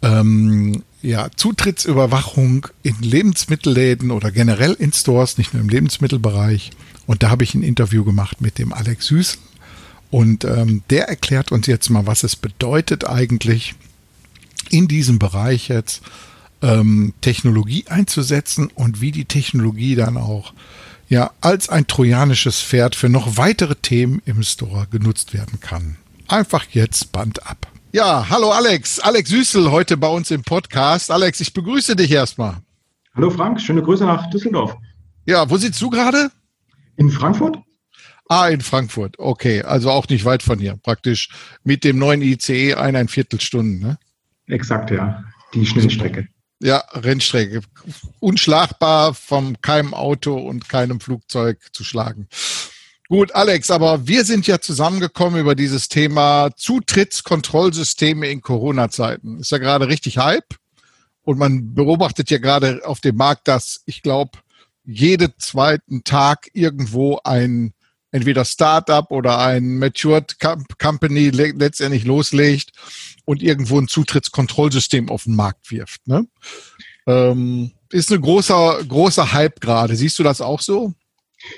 Ähm, 0.02 0.84
ja, 1.02 1.30
Zutrittsüberwachung 1.36 2.68
in 2.84 2.96
Lebensmittelläden 3.02 4.12
oder 4.12 4.32
generell 4.32 4.74
in 4.74 4.94
Stores, 4.94 5.38
nicht 5.38 5.54
nur 5.54 5.62
im 5.62 5.70
Lebensmittelbereich. 5.70 6.72
Und 7.08 7.24
da 7.24 7.30
habe 7.30 7.44
ich 7.44 7.56
ein 7.56 7.64
Interview 7.64 8.04
gemacht 8.04 8.42
mit 8.42 8.58
dem 8.58 8.74
Alex 8.74 9.08
Süßel. 9.08 9.40
Und 10.12 10.44
ähm, 10.44 10.84
der 10.90 11.08
erklärt 11.08 11.52
uns 11.52 11.68
jetzt 11.68 11.90
mal, 11.90 12.06
was 12.06 12.24
es 12.24 12.36
bedeutet 12.36 13.08
eigentlich 13.08 13.76
in 14.70 14.88
diesem 14.88 15.20
Bereich 15.20 15.70
jetzt 15.70 16.02
ähm, 16.62 17.14
Technologie 17.22 17.86
einzusetzen 17.88 18.70
und 18.74 19.02
wie 19.02 19.12
die 19.12 19.26
Technologie 19.26 19.96
dann 19.96 20.18
auch 20.18 20.54
ja 21.10 21.32
als 21.42 21.70
ein 21.70 21.88
trojanisches 21.88 22.62
Pferd 22.62 22.96
für 22.96 23.10
noch 23.10 23.38
weitere 23.38 23.76
Themen 23.76 24.22
im 24.26 24.44
Store 24.44 24.88
genutzt 24.92 25.34
werden 25.34 25.60
kann. 25.60 25.98
Einfach 26.28 26.66
jetzt 26.72 27.12
Band 27.12 27.48
ab. 27.48 27.70
Ja, 27.93 28.30
hallo 28.30 28.51
Alex, 28.51 29.01
Alex 29.01 29.30
Süßel 29.32 29.69
heute 29.69 29.97
bei 29.97 30.08
uns 30.08 30.32
im 30.32 30.43
Podcast. 30.43 31.12
Alex, 31.12 31.41
ich 31.41 31.51
begrüße 31.51 31.93
dich 31.97 32.10
erstmal. 32.10 32.62
Hallo 33.13 33.30
Frank, 33.30 33.60
schöne 33.60 33.82
Grüße 33.82 34.06
nach 34.06 34.30
Düsseldorf. 34.30 34.77
Ja, 35.25 35.49
wo 35.49 35.58
sitzt 35.58 35.82
du 35.82 35.89
gerade? 35.89 36.32
In 36.95 37.10
Frankfurt. 37.12 37.58
Ah, 38.30 38.47
in 38.47 38.62
Frankfurt. 38.62 39.19
Okay, 39.19 39.62
also 39.63 39.91
auch 39.91 40.08
nicht 40.08 40.23
weit 40.23 40.41
von 40.41 40.58
hier. 40.58 40.77
Praktisch 40.77 41.32
mit 41.65 41.84
dem 41.84 41.99
neuen 41.99 42.21
ICE 42.21 42.75
ein 42.75 43.10
Viertelstunden, 43.10 43.82
ne? 43.82 43.97
Exakt, 44.47 44.89
ja. 44.89 45.25
Die 45.54 45.65
Schnellstrecke. 45.65 46.30
Ja, 46.62 46.84
Rennstrecke. 46.93 47.60
Unschlagbar 48.21 49.15
vom 49.15 49.60
keinem 49.62 49.93
Auto 49.93 50.38
und 50.38 50.69
keinem 50.69 51.01
Flugzeug 51.01 51.60
zu 51.73 51.84
schlagen. 51.84 52.30
Gut, 53.12 53.36
Alex, 53.36 53.69
aber 53.69 54.08
wir 54.08 54.24
sind 54.24 54.47
ja 54.47 54.62
zusammengekommen 54.62 55.41
über 55.41 55.54
dieses 55.54 55.89
Thema 55.89 56.50
Zutrittskontrollsysteme 56.56 58.30
in 58.30 58.39
Corona-Zeiten. 58.39 59.39
Ist 59.39 59.52
ja 59.52 59.58
gerade 59.58 59.89
richtig 59.89 60.17
Hype. 60.17 60.56
Und 61.24 61.38
man 61.38 61.76
beobachtet 61.76 62.30
ja 62.30 62.38
gerade 62.38 62.80
auf 62.86 63.02
dem 63.02 63.17
Markt, 63.17 63.50
dass 63.50 63.84
ich 63.86 64.02
glaube, 64.02 64.39
jeden 64.86 65.34
zweiten 65.39 66.06
Tag 66.06 66.50
irgendwo 66.54 67.19
ein 67.26 67.74
entweder 68.12 68.45
Startup 68.45 69.12
oder 69.12 69.39
ein 69.39 69.78
Matured 69.78 70.38
Company 70.80 71.32
letztendlich 71.32 72.06
loslegt 72.06 72.71
und 73.26 73.43
irgendwo 73.43 73.78
ein 73.78 73.89
Zutrittskontrollsystem 73.89 75.10
auf 75.10 75.26
den 75.26 75.36
Markt 75.36 75.69
wirft. 75.69 76.08
Ne? 76.08 76.28
Ähm, 77.08 77.71
ist 77.89 78.10
ein 78.10 78.21
großer, 78.21 78.86
großer 78.88 79.34
Hype 79.34 79.60
gerade. 79.60 79.97
Siehst 79.97 80.17
du 80.17 80.24
das 80.24 80.39
auch 80.39 80.62
so? 80.62 80.93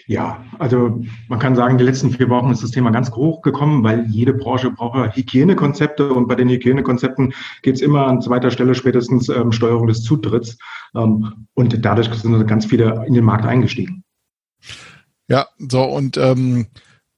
Ja, 0.08 0.44
also 0.60 1.02
man 1.28 1.40
kann 1.40 1.56
sagen, 1.56 1.78
die 1.78 1.84
letzten 1.84 2.12
vier 2.12 2.30
Wochen 2.30 2.52
ist 2.52 2.64
das 2.64 2.72
Thema 2.72 2.92
ganz 2.92 3.12
hoch 3.12 3.42
gekommen, 3.42 3.84
weil 3.84 4.06
jede 4.08 4.34
Branche 4.34 4.72
braucht 4.72 5.16
Hygienekonzepte 5.16 6.14
und 6.14 6.28
bei 6.28 6.36
den 6.36 6.50
Hygienekonzepten 6.50 7.34
geht 7.62 7.76
es 7.76 7.82
immer 7.82 8.08
an 8.08 8.22
zweiter 8.22 8.52
Stelle 8.52 8.76
spätestens 8.76 9.30
ähm, 9.30 9.52
Steuerung 9.52 9.88
des 9.88 10.04
Zutritts 10.04 10.58
ähm, 10.96 11.48
und 11.54 11.86
dadurch 11.86 12.14
sind 12.14 12.48
ganz 12.48 12.66
viele 12.66 13.06
in 13.08 13.14
den 13.14 13.24
Markt 13.24 13.46
eingestiegen. 13.46 14.04
Ja, 15.28 15.48
so 15.58 15.84
und 15.84 16.18
ähm, 16.18 16.68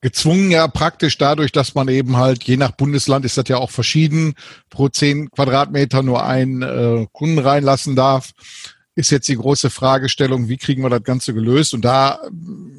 gezwungen 0.02 0.52
ja 0.52 0.68
praktisch 0.68 1.18
dadurch, 1.18 1.52
dass 1.52 1.74
man 1.74 1.88
eben 1.88 2.18
halt, 2.18 2.44
je 2.44 2.58
nach 2.58 2.72
Bundesland 2.72 3.26
ist 3.26 3.38
das 3.38 3.48
ja 3.48 3.58
auch 3.58 3.72
verschieden, 3.72 4.36
pro 4.70 4.88
zehn 4.88 5.32
Quadratmeter 5.32 6.04
nur 6.04 6.24
einen 6.24 6.62
äh, 6.62 7.08
Kunden 7.12 7.40
reinlassen 7.40 7.96
darf, 7.96 8.32
ist 8.96 9.12
jetzt 9.12 9.28
die 9.28 9.36
große 9.36 9.70
Fragestellung, 9.70 10.48
wie 10.48 10.58
kriegen 10.58 10.82
wir 10.82 10.90
das 10.90 11.04
Ganze 11.04 11.34
gelöst? 11.34 11.74
Und 11.74 11.84
da 11.84 12.20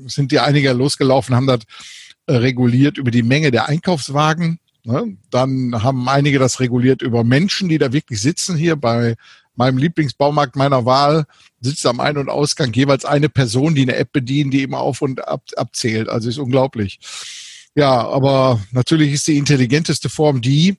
sind 0.07 0.33
die 0.33 0.41
einige 0.41 0.73
losgelaufen, 0.73 1.37
haben 1.37 1.47
das 1.47 1.61
äh, 2.27 2.37
reguliert 2.37 2.99
über 2.99 3.11
die 3.11 3.23
Menge 3.23 3.51
der 3.51 3.69
Einkaufswagen. 3.69 4.59
Ne? 4.85 5.17
Dann 5.31 5.83
haben 5.83 6.09
einige 6.09 6.39
das 6.39 6.61
reguliert 6.61 7.03
über 7.03 7.23
Menschen, 7.23 7.69
die 7.69 7.79
da 7.79 7.93
wirklich 7.93 8.21
sitzen 8.21 8.57
hier 8.57 8.77
bei 8.77 9.17
meinem 9.55 9.79
Lieblingsbaumarkt 9.79 10.57
meiner 10.57 10.85
Wahl 10.85 11.25
sitzt 11.61 11.87
am 11.87 12.01
Ein- 12.01 12.19
und 12.19 12.29
Ausgang 12.29 12.73
jeweils 12.73 13.05
eine 13.05 13.29
Person, 13.29 13.75
die 13.75 13.83
eine 13.83 13.97
App 13.97 14.13
bedient, 14.13 14.53
die 14.53 14.63
immer 14.63 14.79
auf 14.79 15.03
und 15.03 15.27
ab, 15.27 15.43
abzählt. 15.57 16.09
Also 16.09 16.29
ist 16.29 16.39
unglaublich. 16.39 17.01
Ja, 17.75 18.07
aber 18.07 18.61
natürlich 18.71 19.13
ist 19.13 19.27
die 19.27 19.39
intelligenteste 19.39 20.09
Form 20.09 20.41
die, 20.41 20.77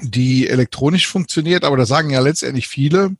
die 0.00 0.48
elektronisch 0.48 1.06
funktioniert, 1.06 1.64
aber 1.64 1.76
da 1.76 1.86
sagen 1.86 2.10
ja 2.10 2.20
letztendlich 2.20 2.68
viele, 2.68 3.16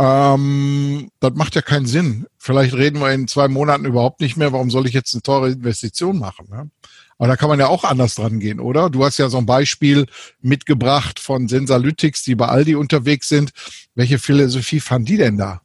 ähm, 0.00 1.10
das 1.20 1.34
macht 1.34 1.54
ja 1.54 1.60
keinen 1.60 1.84
Sinn. 1.84 2.26
Vielleicht 2.38 2.72
reden 2.72 3.00
wir 3.00 3.12
in 3.12 3.28
zwei 3.28 3.48
Monaten 3.48 3.84
überhaupt 3.84 4.22
nicht 4.22 4.38
mehr. 4.38 4.50
Warum 4.50 4.70
soll 4.70 4.86
ich 4.86 4.94
jetzt 4.94 5.12
eine 5.14 5.20
teure 5.20 5.50
Investition 5.50 6.18
machen? 6.18 6.46
Ne? 6.50 6.70
Aber 7.18 7.28
da 7.28 7.36
kann 7.36 7.50
man 7.50 7.60
ja 7.60 7.68
auch 7.68 7.84
anders 7.84 8.14
dran 8.14 8.40
gehen, 8.40 8.60
oder? 8.60 8.88
Du 8.88 9.04
hast 9.04 9.18
ja 9.18 9.28
so 9.28 9.36
ein 9.36 9.44
Beispiel 9.44 10.06
mitgebracht 10.40 11.20
von 11.20 11.48
Sensalytics, 11.48 12.22
die 12.22 12.34
bei 12.34 12.46
Aldi 12.46 12.76
unterwegs 12.76 13.28
sind. 13.28 13.50
Welche 13.94 14.18
Philosophie 14.18 14.80
fanden 14.80 15.04
die 15.04 15.16
denn 15.18 15.36
da? 15.36 15.60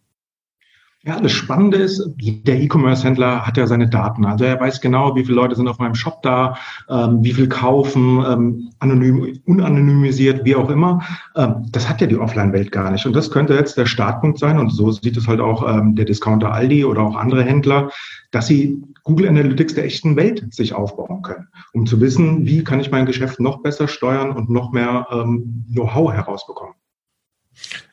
Ja, 1.08 1.20
das 1.20 1.34
Spannende 1.34 1.78
ist, 1.78 2.04
der 2.18 2.60
E-Commerce-Händler 2.60 3.46
hat 3.46 3.58
ja 3.58 3.68
seine 3.68 3.88
Daten. 3.88 4.26
Also 4.26 4.44
er 4.44 4.60
weiß 4.60 4.82
genau, 4.82 5.16
wie 5.16 5.24
viele 5.24 5.36
Leute 5.36 5.56
sind 5.56 5.68
auf 5.68 5.78
meinem 5.78 5.94
Shop 5.94 6.24
da, 6.24 6.58
ähm, 6.90 7.24
wie 7.24 7.34
viel 7.34 7.48
kaufen, 7.48 8.26
ähm, 8.28 8.72
anonym, 8.80 9.40
unanonymisiert, 9.46 10.46
wie 10.46 10.56
auch 10.56 10.68
immer. 10.68 11.04
Ähm, 11.36 11.68
das 11.70 11.88
hat 11.88 12.02
ja 12.02 12.08
die 12.08 12.18
Offline-Welt 12.18 12.72
gar 12.72 12.90
nicht. 12.90 13.06
Und 13.06 13.14
das 13.14 13.30
könnte 13.30 13.54
jetzt 13.54 13.78
der 13.78 13.86
Startpunkt 13.86 14.40
sein. 14.40 14.58
Und 14.58 14.72
so 14.72 14.92
sieht 14.92 15.16
es 15.16 15.28
halt 15.28 15.42
auch 15.42 15.70
ähm, 15.72 15.96
der 15.96 16.06
Discounter 16.06 16.52
Aldi 16.52 16.86
oder 16.86 17.04
auch 17.04 17.16
andere 17.16 17.44
Händler, 17.44 17.92
dass 18.32 18.48
sie 18.48 18.82
Google 19.04 19.28
Analytics 19.28 19.76
der 19.76 19.86
echten 19.86 20.16
Welt 20.16 20.52
sich 20.52 20.74
aufbauen 20.74 21.22
können, 21.22 21.48
um 21.74 21.86
zu 21.86 22.02
wissen, 22.02 22.48
wie 22.48 22.64
kann 22.64 22.80
ich 22.80 22.90
mein 22.90 23.06
Geschäft 23.06 23.40
noch 23.40 23.62
besser 23.62 23.88
steuern 23.88 24.32
und 24.32 24.50
noch 24.50 24.72
mehr 24.72 25.06
ähm, 25.12 25.66
Know-how 25.72 26.12
herausbekommen. 26.12 26.74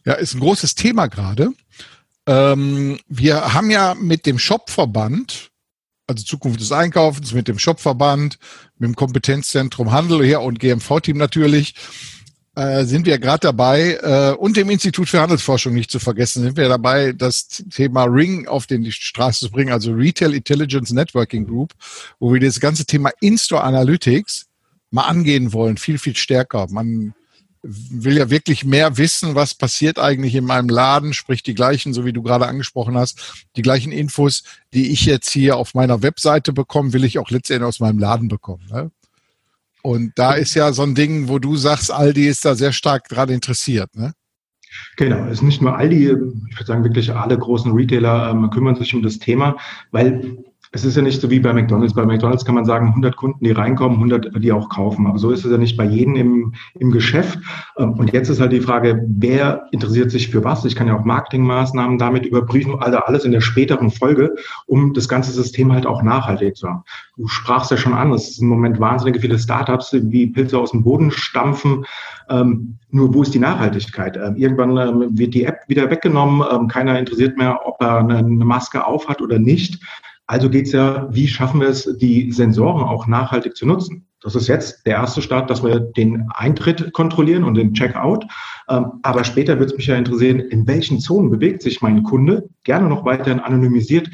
Ja, 0.05 0.15
ist 0.15 0.35
ein 0.35 0.41
großes 0.41 0.75
Thema 0.75 1.09
gerade. 1.09 1.53
Ähm, 2.27 2.99
wir 3.09 3.55
haben 3.55 3.71
ja 3.71 3.95
mit 3.95 4.27
dem 4.27 4.39
Shopverband, 4.39 5.51
also 6.07 6.25
Zukunft 6.25 6.61
des 6.61 6.73
Einkaufens, 6.73 7.33
mit 7.33 7.49
dem 7.49 7.59
Shopverband, 7.59 8.39
mit 8.79 8.89
dem 8.89 8.97
Kompetenzzentrum 8.97 9.93
Handel 9.93 10.25
hier 10.25 10.41
und 10.41 10.61
GMV-Team 10.61 11.17
natürlich, 11.17 11.75
äh, 12.55 12.85
sind 12.85 13.07
wir 13.07 13.19
gerade 13.19 13.41
dabei 13.41 13.99
äh, 14.03 14.37
und 14.37 14.57
dem 14.57 14.69
Institut 14.71 15.09
für 15.09 15.21
Handelsforschung 15.21 15.73
nicht 15.73 15.91
zu 15.91 15.99
vergessen, 15.99 16.43
sind 16.43 16.57
wir 16.57 16.69
dabei, 16.69 17.13
das 17.13 17.49
Thema 17.49 18.05
Ring 18.05 18.47
auf 18.47 18.67
den 18.67 18.83
die 18.83 18.93
Straße 18.93 19.47
zu 19.47 19.51
bringen, 19.51 19.73
also 19.73 19.93
Retail 19.93 20.35
Intelligence 20.35 20.93
Networking 20.93 21.47
Group, 21.47 21.73
wo 22.21 22.33
wir 22.33 22.41
das 22.41 22.61
ganze 22.61 22.85
Thema 22.85 23.11
In-Store 23.21 23.65
Analytics 23.65 24.47
mal 24.91 25.05
angehen 25.05 25.53
wollen, 25.53 25.79
viel, 25.79 25.99
viel 25.99 26.15
stärker. 26.15 26.67
Man 26.71 27.15
will 27.63 28.17
ja 28.17 28.29
wirklich 28.29 28.65
mehr 28.65 28.99
wissen, 28.99 29.35
was 29.35 29.55
passiert 29.55 29.99
eigentlich 29.99 30.35
in 30.35 30.45
meinem 30.45 30.69
Laden, 30.69 31.15
sprich 31.15 31.43
die 31.43 31.55
gleichen, 31.55 31.95
so 31.95 32.05
wie 32.05 32.13
du 32.13 32.23
gerade 32.23 32.49
angesprochen 32.49 32.97
hast, 32.97 33.47
die 33.57 33.63
gleichen 33.63 33.93
Infos, 33.93 34.43
die 34.75 34.91
ich 34.91 35.07
jetzt 35.07 35.31
hier 35.31 35.57
auf 35.57 35.75
meiner 35.75 36.03
Webseite 36.03 36.53
bekomme, 36.53 36.93
will 36.93 37.05
ich 37.05 37.19
auch 37.19 37.31
letztendlich 37.31 37.69
aus 37.69 37.81
meinem 37.81 37.99
Laden 37.99 38.29
bekommen. 38.29 38.65
Ne? 38.71 38.91
Und 39.83 40.13
da 40.17 40.35
ist 40.35 40.55
ja 40.55 40.73
so 40.73 40.83
ein 40.83 40.95
Ding, 40.95 41.29
wo 41.29 41.39
du 41.39 41.57
sagst, 41.57 41.93
Aldi 41.93 42.27
ist 42.27 42.45
da 42.45 42.55
sehr 42.55 42.73
stark 42.73 43.09
dran 43.09 43.29
interessiert. 43.29 43.95
Ne? 43.95 44.13
Genau, 44.97 45.27
es 45.27 45.35
ist 45.35 45.43
nicht 45.43 45.63
nur 45.63 45.77
Aldi, 45.77 46.05
ich 46.05 46.11
würde 46.11 46.65
sagen 46.65 46.85
wirklich 46.85 47.13
alle 47.15 47.39
großen 47.39 47.73
Retailer 47.73 48.31
ähm, 48.31 48.51
kümmern 48.51 48.77
sich 48.77 48.95
um 48.95 49.03
das 49.03 49.19
Thema, 49.19 49.57
weil 49.91 50.39
es 50.75 50.87
ist 50.87 50.97
ja 50.97 51.03
nicht 51.03 51.21
so 51.21 51.31
wie 51.31 51.39
bei 51.39 51.53
McDonalds. 51.53 51.93
Bei 51.93 52.07
McDonalds 52.07 52.47
kann 52.47 52.55
man 52.55 52.65
sagen, 52.65 52.89
100 52.89 53.15
Kunden, 53.15 53.45
die 53.45 53.51
reinkommen, 53.51 53.99
100, 53.99 54.43
die 54.43 54.53
auch 54.53 54.71
kaufen. 54.71 55.07
Aber 55.07 55.19
so 55.19 55.31
ist 55.31 55.45
es 55.45 55.51
ja 55.51 55.59
nicht 55.59 55.77
bei 55.77 55.85
jedem 55.85 56.17
im, 56.17 56.55
im 56.79 56.91
Geschäft. 56.91 57.39
Ähm, 57.77 57.93
und 57.93 58.11
jetzt 58.15 58.31
ist 58.31 58.41
halt 58.41 58.53
die 58.53 58.63
Frage, 58.63 59.05
wer 59.07 59.67
interessiert 59.71 60.11
sich 60.11 60.31
für 60.31 60.43
was? 60.45 60.65
Ich 60.65 60.75
kann 60.75 60.87
ja 60.87 60.97
auch 60.99 61.05
Marketingmaßnahmen 61.05 61.99
damit 61.99 62.25
überprüfen, 62.25 62.77
also 62.79 62.99
alles 62.99 63.25
in 63.25 63.33
der 63.33 63.43
späteren 63.43 63.91
Folge, 63.91 64.35
um 64.67 64.95
das 64.95 65.09
ganze 65.09 65.31
System 65.31 65.71
halt 65.73 65.85
auch 65.85 66.03
nachhaltig 66.03 66.57
zu 66.57 66.69
haben. 66.69 66.85
Du 67.19 67.29
sprachst 67.29 67.71
ja 67.71 67.77
schon 67.77 67.93
an, 67.93 68.11
es 68.13 68.31
ist 68.31 68.41
im 68.41 68.49
Moment 68.49 68.81
wahnsinnig 68.81 69.21
viele 69.21 69.39
Startups, 69.39 69.93
wie 69.93 70.29
Pilze 70.29 70.59
aus 70.59 70.71
dem 70.71 70.85
Boden 70.85 71.11
stampfen. 71.11 71.85
Ähm, 72.31 72.79
nur 72.91 73.13
wo 73.13 73.23
ist 73.23 73.35
die 73.35 73.39
Nachhaltigkeit? 73.39 74.17
Ähm, 74.17 74.37
irgendwann 74.37 74.77
ähm, 74.79 75.19
wird 75.19 75.35
die 75.35 75.45
App 75.45 75.61
wieder 75.69 75.91
weggenommen. 75.91 76.47
Ähm, 76.51 76.69
keiner 76.69 76.99
interessiert 76.99 77.37
mehr, 77.37 77.61
ob 77.67 77.77
er 77.83 77.99
eine, 77.99 78.19
eine 78.19 78.45
Maske 78.45 78.87
aufhat 78.87 79.21
oder 79.21 79.39
nicht. 79.39 79.79
Also 80.27 80.49
geht 80.49 80.67
es 80.67 80.73
ja, 80.73 81.09
wie 81.11 81.29
schaffen 81.29 81.61
wir 81.61 81.69
es, 81.69 81.85
die 81.99 82.33
Sensoren 82.33 82.85
auch 82.85 83.07
nachhaltig 83.07 83.57
zu 83.57 83.67
nutzen? 83.67 84.07
Das 84.23 84.37
ist 84.37 84.47
jetzt 84.47 84.87
der 84.87 84.95
erste 84.95 85.21
Start, 85.21 85.51
dass 85.51 85.65
wir 85.65 85.81
den 85.81 86.29
Eintritt 86.33 86.93
kontrollieren 86.93 87.43
und 87.45 87.55
den 87.55 87.75
Checkout. 87.75 88.25
Ähm, 88.69 89.01
aber 89.03 89.25
später 89.25 89.59
wird 89.59 89.73
es 89.73 89.77
mich 89.77 89.87
ja 89.87 89.97
interessieren, 89.97 90.39
in 90.39 90.67
welchen 90.69 91.01
Zonen 91.01 91.31
bewegt 91.31 91.63
sich 91.63 91.83
mein 91.83 92.05
Kunde, 92.05 92.49
gerne 92.63 92.89
noch 92.89 93.05
weiterhin 93.05 93.41
anonymisiert. 93.41 94.09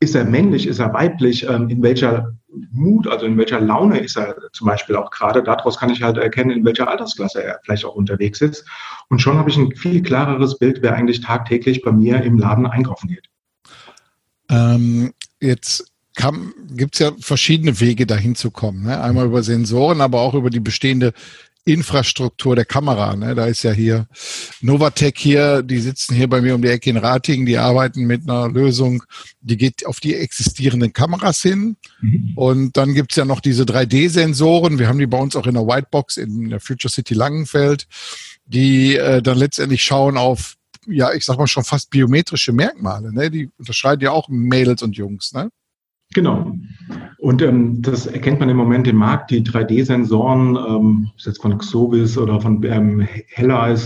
Ist 0.00 0.16
er 0.16 0.24
männlich, 0.24 0.66
ist 0.66 0.80
er 0.80 0.92
weiblich, 0.92 1.48
ähm, 1.48 1.68
in 1.68 1.82
welcher 1.82 2.32
Mut, 2.72 3.06
also 3.06 3.26
in 3.26 3.38
welcher 3.38 3.60
Laune 3.60 3.98
ist 3.98 4.16
er 4.16 4.34
zum 4.52 4.66
Beispiel 4.66 4.96
auch 4.96 5.10
gerade. 5.10 5.42
Daraus 5.42 5.78
kann 5.78 5.90
ich 5.90 6.02
halt 6.02 6.16
erkennen, 6.16 6.50
in 6.50 6.64
welcher 6.64 6.88
Altersklasse 6.88 7.44
er 7.44 7.60
vielleicht 7.62 7.84
auch 7.84 7.94
unterwegs 7.94 8.40
ist. 8.40 8.66
Und 9.08 9.20
schon 9.20 9.38
habe 9.38 9.50
ich 9.50 9.56
ein 9.56 9.74
viel 9.76 10.02
klareres 10.02 10.58
Bild, 10.58 10.82
wer 10.82 10.94
eigentlich 10.94 11.20
tagtäglich 11.20 11.82
bei 11.82 11.92
mir 11.92 12.22
im 12.22 12.38
Laden 12.38 12.66
einkaufen 12.66 13.08
geht. 13.08 13.28
Ähm, 14.50 15.12
Jetzt 15.40 15.84
gibt 16.70 16.94
es 16.94 16.98
ja 16.98 17.12
verschiedene 17.18 17.80
Wege, 17.80 18.06
dahin 18.06 18.34
zu 18.34 18.50
kommen. 18.50 18.82
Ne? 18.82 19.00
Einmal 19.00 19.26
über 19.26 19.42
Sensoren, 19.42 20.00
aber 20.00 20.20
auch 20.20 20.34
über 20.34 20.50
die 20.50 20.60
bestehende 20.60 21.12
Infrastruktur 21.64 22.56
der 22.56 22.64
Kamera. 22.64 23.14
Ne? 23.16 23.34
Da 23.34 23.46
ist 23.46 23.62
ja 23.62 23.72
hier 23.72 24.06
Novatec 24.60 25.18
hier, 25.18 25.62
die 25.62 25.78
sitzen 25.78 26.14
hier 26.14 26.28
bei 26.28 26.40
mir 26.40 26.54
um 26.54 26.62
die 26.62 26.68
Ecke 26.68 26.90
in 26.90 26.96
Ratingen, 26.96 27.46
die 27.46 27.58
arbeiten 27.58 28.06
mit 28.06 28.28
einer 28.28 28.48
Lösung, 28.48 29.02
die 29.40 29.56
geht 29.56 29.86
auf 29.86 30.00
die 30.00 30.14
existierenden 30.14 30.92
Kameras 30.92 31.42
hin. 31.42 31.76
Mhm. 32.00 32.32
Und 32.34 32.76
dann 32.76 32.94
gibt's 32.94 33.16
ja 33.16 33.24
noch 33.24 33.40
diese 33.40 33.64
3D-Sensoren. 33.64 34.78
Wir 34.78 34.88
haben 34.88 34.98
die 34.98 35.06
bei 35.06 35.18
uns 35.18 35.36
auch 35.36 35.46
in 35.46 35.54
der 35.54 35.66
Whitebox 35.66 36.16
in 36.16 36.50
der 36.50 36.60
Future 36.60 36.90
City 36.90 37.14
Langenfeld, 37.14 37.86
die 38.46 38.96
äh, 38.96 39.22
dann 39.22 39.38
letztendlich 39.38 39.82
schauen 39.82 40.16
auf 40.16 40.56
ja, 40.86 41.12
ich 41.12 41.24
sag 41.24 41.38
mal 41.38 41.46
schon 41.46 41.64
fast 41.64 41.90
biometrische 41.90 42.52
Merkmale. 42.52 43.12
Ne? 43.12 43.30
Die 43.30 43.50
unterscheiden 43.58 44.02
ja 44.02 44.12
auch 44.12 44.28
Mädels 44.28 44.82
und 44.82 44.96
Jungs. 44.96 45.32
Ne? 45.32 45.50
Genau. 46.12 46.52
Und 47.18 47.42
ähm, 47.42 47.82
das 47.82 48.06
erkennt 48.06 48.40
man 48.40 48.48
im 48.48 48.56
Moment 48.56 48.88
im 48.88 48.96
Markt. 48.96 49.30
Die 49.30 49.42
3D-Sensoren, 49.42 50.56
ähm, 50.56 51.10
jetzt 51.16 51.40
von 51.40 51.56
Xovis 51.58 52.18
oder 52.18 52.40
von 52.40 52.62
ähm, 52.64 53.06
Hella 53.28 53.76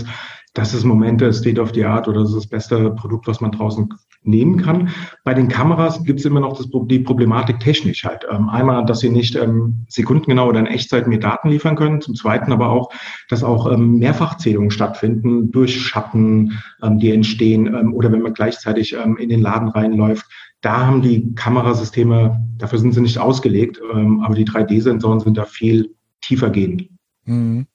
das 0.55 0.73
ist 0.73 0.83
im 0.83 0.89
Moment 0.89 1.19
der 1.19 1.33
State 1.33 1.59
of 1.59 1.73
the 1.73 1.83
Art 1.83 2.07
oder 2.07 2.21
das 2.21 2.29
ist 2.29 2.37
das 2.37 2.47
beste 2.47 2.89
Produkt, 2.91 3.27
was 3.27 3.41
man 3.41 3.51
draußen 3.51 3.89
nehmen 4.27 4.57
kann. 4.57 4.89
Bei 5.23 5.33
den 5.33 5.47
Kameras 5.47 6.03
gibt 6.03 6.19
es 6.19 6.25
immer 6.25 6.39
noch 6.39 6.57
das, 6.57 6.67
die 6.87 6.99
Problematik 6.99 7.59
technisch 7.59 8.03
halt. 8.03 8.25
Ähm, 8.29 8.49
einmal, 8.49 8.85
dass 8.85 8.99
sie 8.99 9.09
nicht 9.09 9.35
ähm, 9.35 9.85
sekundengenau 9.87 10.47
oder 10.47 10.59
in 10.59 10.67
Echtzeit 10.67 11.07
mir 11.07 11.19
Daten 11.19 11.49
liefern 11.49 11.75
können. 11.75 12.01
Zum 12.01 12.15
Zweiten 12.15 12.51
aber 12.51 12.69
auch, 12.69 12.91
dass 13.29 13.43
auch 13.43 13.71
ähm, 13.71 13.97
Mehrfachzählungen 13.99 14.71
stattfinden 14.71 15.51
durch 15.51 15.81
Schatten, 15.81 16.59
ähm, 16.81 16.99
die 16.99 17.11
entstehen 17.11 17.67
ähm, 17.67 17.93
oder 17.93 18.11
wenn 18.11 18.21
man 18.21 18.33
gleichzeitig 18.33 18.93
ähm, 18.93 19.17
in 19.17 19.29
den 19.29 19.41
Laden 19.41 19.69
reinläuft. 19.69 20.25
Da 20.61 20.85
haben 20.85 21.01
die 21.01 21.35
Kamerasysteme, 21.35 22.43
dafür 22.57 22.79
sind 22.79 22.93
sie 22.93 23.01
nicht 23.01 23.19
ausgelegt, 23.19 23.79
aber 24.23 24.33
die 24.33 24.45
3D-Sensoren 24.45 25.19
sind 25.19 25.37
da 25.37 25.45
viel 25.45 25.93
tiefer 26.21 26.49
gehend. 26.49 26.89
Mhm. 27.25 27.67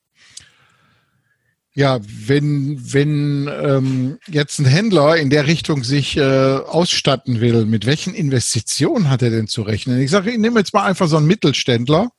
Ja, 1.72 2.00
wenn, 2.02 2.80
wenn 2.92 3.48
ähm, 3.48 4.18
jetzt 4.26 4.58
ein 4.58 4.64
Händler 4.64 5.16
in 5.16 5.30
der 5.30 5.46
Richtung 5.46 5.84
sich 5.84 6.16
äh, 6.16 6.22
ausstatten 6.22 7.40
will, 7.40 7.64
mit 7.64 7.86
welchen 7.86 8.12
Investitionen 8.12 9.08
hat 9.08 9.22
er 9.22 9.30
denn 9.30 9.46
zu 9.46 9.62
rechnen? 9.62 10.00
Ich 10.00 10.10
sage, 10.10 10.32
ich 10.32 10.38
nehme 10.38 10.58
jetzt 10.58 10.74
mal 10.74 10.84
einfach 10.84 11.06
so 11.06 11.16
einen 11.16 11.26
Mittelständler, 11.26 12.10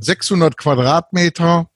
600 0.00 0.58
Quadratmeter, 0.58 1.70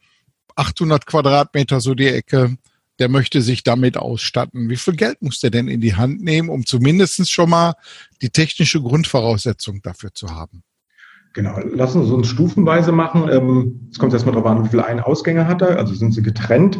800 0.57 1.07
Quadratmeter 1.07 1.81
so 1.81 1.95
die 1.95 2.09
Ecke, 2.09 2.59
der 2.99 3.09
möchte 3.09 3.41
sich 3.41 3.63
damit 3.63 3.97
ausstatten. 3.97 4.69
Wie 4.69 4.77
viel 4.77 4.97
Geld 4.97 5.23
muss 5.23 5.41
der 5.41 5.51
denn 5.51 5.69
in 5.69 5.81
die 5.81 5.95
Hand 5.95 6.23
nehmen, 6.23 6.51
um 6.51 6.67
zumindest 6.67 7.31
schon 7.31 7.49
mal 7.49 7.75
die 8.21 8.31
technische 8.31 8.81
Grundvoraussetzung 8.83 9.81
dafür 9.81 10.13
zu 10.13 10.31
haben? 10.31 10.63
Genau, 11.37 11.59
lassen 11.59 12.03
Sie 12.07 12.15
uns 12.15 12.29
stufenweise 12.29 12.93
machen. 12.93 13.29
Ähm, 13.31 13.91
es 13.91 13.99
kommt 13.99 14.15
erstmal 14.15 14.35
darauf 14.35 14.51
an, 14.51 14.65
wie 14.65 14.69
viele 14.71 14.87
Ein-Ausgänge 14.87 15.47
hat 15.47 15.61
er, 15.61 15.77
also 15.77 15.93
sind 15.93 16.15
sie 16.15 16.23
getrennt. 16.23 16.79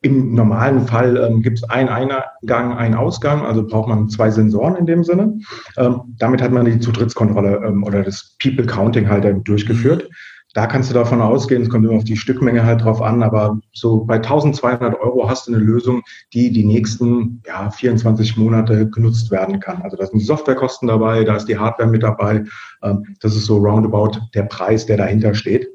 Im 0.00 0.34
normalen 0.34 0.86
Fall 0.86 1.18
ähm, 1.18 1.42
gibt 1.42 1.58
es 1.58 1.64
einen 1.68 1.90
Eingang, 1.90 2.72
einen 2.78 2.94
Ausgang, 2.94 3.44
also 3.44 3.66
braucht 3.66 3.90
man 3.90 4.08
zwei 4.08 4.30
Sensoren 4.30 4.76
in 4.76 4.86
dem 4.86 5.04
Sinne. 5.04 5.38
Ähm, 5.76 6.00
damit 6.18 6.40
hat 6.40 6.50
man 6.50 6.64
die 6.64 6.80
Zutrittskontrolle 6.80 7.60
ähm, 7.62 7.84
oder 7.84 8.02
das 8.02 8.38
People 8.42 8.64
Counting 8.64 9.10
halt 9.10 9.26
durchgeführt. 9.46 10.08
Da 10.54 10.68
kannst 10.68 10.88
du 10.88 10.94
davon 10.94 11.20
ausgehen, 11.20 11.62
es 11.62 11.68
kommt 11.68 11.84
immer 11.84 11.96
auf 11.96 12.04
die 12.04 12.16
Stückmenge 12.16 12.64
halt 12.64 12.82
drauf 12.82 13.02
an, 13.02 13.24
aber 13.24 13.58
so 13.72 14.04
bei 14.04 14.16
1200 14.16 14.98
Euro 15.00 15.28
hast 15.28 15.48
du 15.48 15.52
eine 15.52 15.60
Lösung, 15.60 16.02
die 16.32 16.52
die 16.52 16.64
nächsten 16.64 17.42
ja, 17.44 17.70
24 17.70 18.36
Monate 18.36 18.88
genutzt 18.88 19.32
werden 19.32 19.58
kann. 19.58 19.82
Also 19.82 19.96
da 19.96 20.06
sind 20.06 20.20
die 20.20 20.24
Softwarekosten 20.24 20.86
dabei, 20.86 21.24
da 21.24 21.34
ist 21.34 21.46
die 21.46 21.58
Hardware 21.58 21.88
mit 21.88 22.04
dabei. 22.04 22.44
Ähm, 22.84 23.04
das 23.20 23.34
ist 23.34 23.46
so 23.46 23.58
roundabout 23.58 24.12
der 24.34 24.44
Preis, 24.44 24.86
der 24.86 24.96
dahinter 24.96 25.34
steht. 25.34 25.68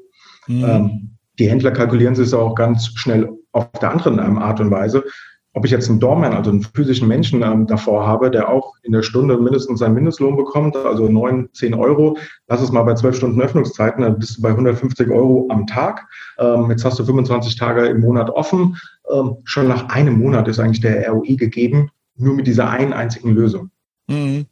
Mhm. 0.46 0.64
Ähm, 0.64 1.10
die 1.38 1.50
Händler 1.50 1.72
kalkulieren 1.72 2.14
sich 2.14 2.32
auch 2.32 2.54
ganz 2.54 2.86
schnell 2.94 3.28
auf 3.52 3.70
der 3.72 3.90
anderen 3.90 4.18
Art 4.38 4.60
und 4.60 4.70
Weise 4.70 5.04
ob 5.52 5.64
ich 5.64 5.70
jetzt 5.72 5.90
einen 5.90 5.98
Doorman, 5.98 6.32
also 6.32 6.50
einen 6.50 6.62
physischen 6.62 7.08
Menschen 7.08 7.42
ähm, 7.42 7.66
davor 7.66 8.06
habe, 8.06 8.30
der 8.30 8.48
auch 8.48 8.74
in 8.82 8.92
der 8.92 9.02
Stunde 9.02 9.36
mindestens 9.36 9.80
seinen 9.80 9.94
Mindestlohn 9.94 10.36
bekommt, 10.36 10.76
also 10.76 11.08
neun, 11.08 11.48
zehn 11.52 11.74
Euro, 11.74 12.16
lass 12.46 12.60
es 12.60 12.70
mal 12.70 12.84
bei 12.84 12.94
zwölf 12.94 13.16
Stunden 13.16 13.40
Öffnungszeiten, 13.40 14.02
dann 14.02 14.18
bist 14.18 14.38
du 14.38 14.42
bei 14.42 14.50
150 14.50 15.10
Euro 15.10 15.48
am 15.50 15.66
Tag. 15.66 16.06
Ähm, 16.38 16.70
jetzt 16.70 16.84
hast 16.84 16.98
du 16.98 17.04
25 17.04 17.56
Tage 17.56 17.86
im 17.86 18.00
Monat 18.00 18.30
offen. 18.30 18.76
Ähm, 19.12 19.36
schon 19.44 19.66
nach 19.66 19.88
einem 19.88 20.18
Monat 20.18 20.46
ist 20.46 20.60
eigentlich 20.60 20.80
der 20.80 21.08
ROI 21.10 21.34
gegeben, 21.34 21.90
nur 22.16 22.34
mit 22.34 22.46
dieser 22.46 22.70
einen 22.70 22.92
einzigen 22.92 23.34
Lösung. 23.34 23.70
Mhm. 24.06 24.46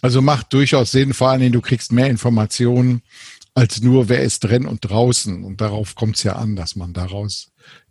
Also 0.00 0.22
macht 0.22 0.52
durchaus 0.54 0.90
Sinn, 0.90 1.12
vor 1.12 1.28
allen 1.28 1.40
Dingen, 1.40 1.52
du 1.52 1.60
kriegst 1.60 1.92
mehr 1.92 2.08
Informationen 2.08 3.02
als 3.54 3.82
nur, 3.82 4.08
wer 4.08 4.22
ist 4.22 4.40
drin 4.40 4.64
und 4.64 4.88
draußen. 4.88 5.44
Und 5.44 5.60
darauf 5.60 5.94
kommt 5.94 6.16
es 6.16 6.22
ja 6.22 6.36
an, 6.36 6.56
dass 6.56 6.76
man 6.76 6.94
daraus 6.94 7.50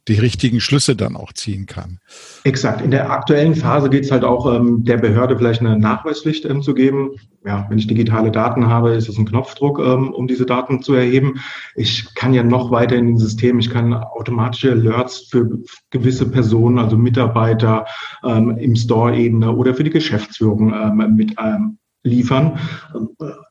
die 0.09 0.19
richtigen 0.19 0.59
Schlüsse 0.59 0.95
dann 0.95 1.15
auch 1.15 1.33
ziehen 1.33 1.65
kann. 1.65 1.99
Exakt. 2.43 2.81
In 2.81 2.91
der 2.91 3.11
aktuellen 3.11 3.55
Phase 3.55 3.89
geht 3.89 4.05
es 4.05 4.11
halt 4.11 4.23
auch 4.23 4.53
ähm, 4.53 4.83
der 4.83 4.97
Behörde 4.97 5.37
vielleicht 5.37 5.61
eine 5.61 5.77
Nachweispflicht 5.77 6.45
ähm, 6.45 6.61
zu 6.61 6.73
geben. 6.73 7.11
Ja, 7.45 7.65
wenn 7.69 7.77
ich 7.77 7.87
digitale 7.87 8.31
Daten 8.31 8.67
habe, 8.67 8.91
ist 8.91 9.07
es 9.07 9.17
ein 9.17 9.25
Knopfdruck, 9.25 9.79
ähm, 9.79 10.11
um 10.11 10.27
diese 10.27 10.45
Daten 10.45 10.81
zu 10.81 10.93
erheben. 10.93 11.39
Ich 11.75 12.13
kann 12.15 12.33
ja 12.33 12.43
noch 12.43 12.71
weiter 12.71 12.95
in 12.95 13.07
den 13.07 13.17
System, 13.17 13.59
ich 13.59 13.69
kann 13.69 13.93
automatische 13.93 14.71
Alerts 14.71 15.27
für 15.29 15.59
gewisse 15.89 16.29
Personen, 16.29 16.79
also 16.79 16.97
Mitarbeiter 16.97 17.85
ähm, 18.23 18.57
im 18.57 18.75
Store-Ebene 18.75 19.51
oder 19.55 19.73
für 19.73 19.83
die 19.83 19.89
Geschäftsführung 19.89 20.73
ähm, 20.73 21.15
mit 21.15 21.35
ähm, 21.39 21.78
liefern. 22.03 22.59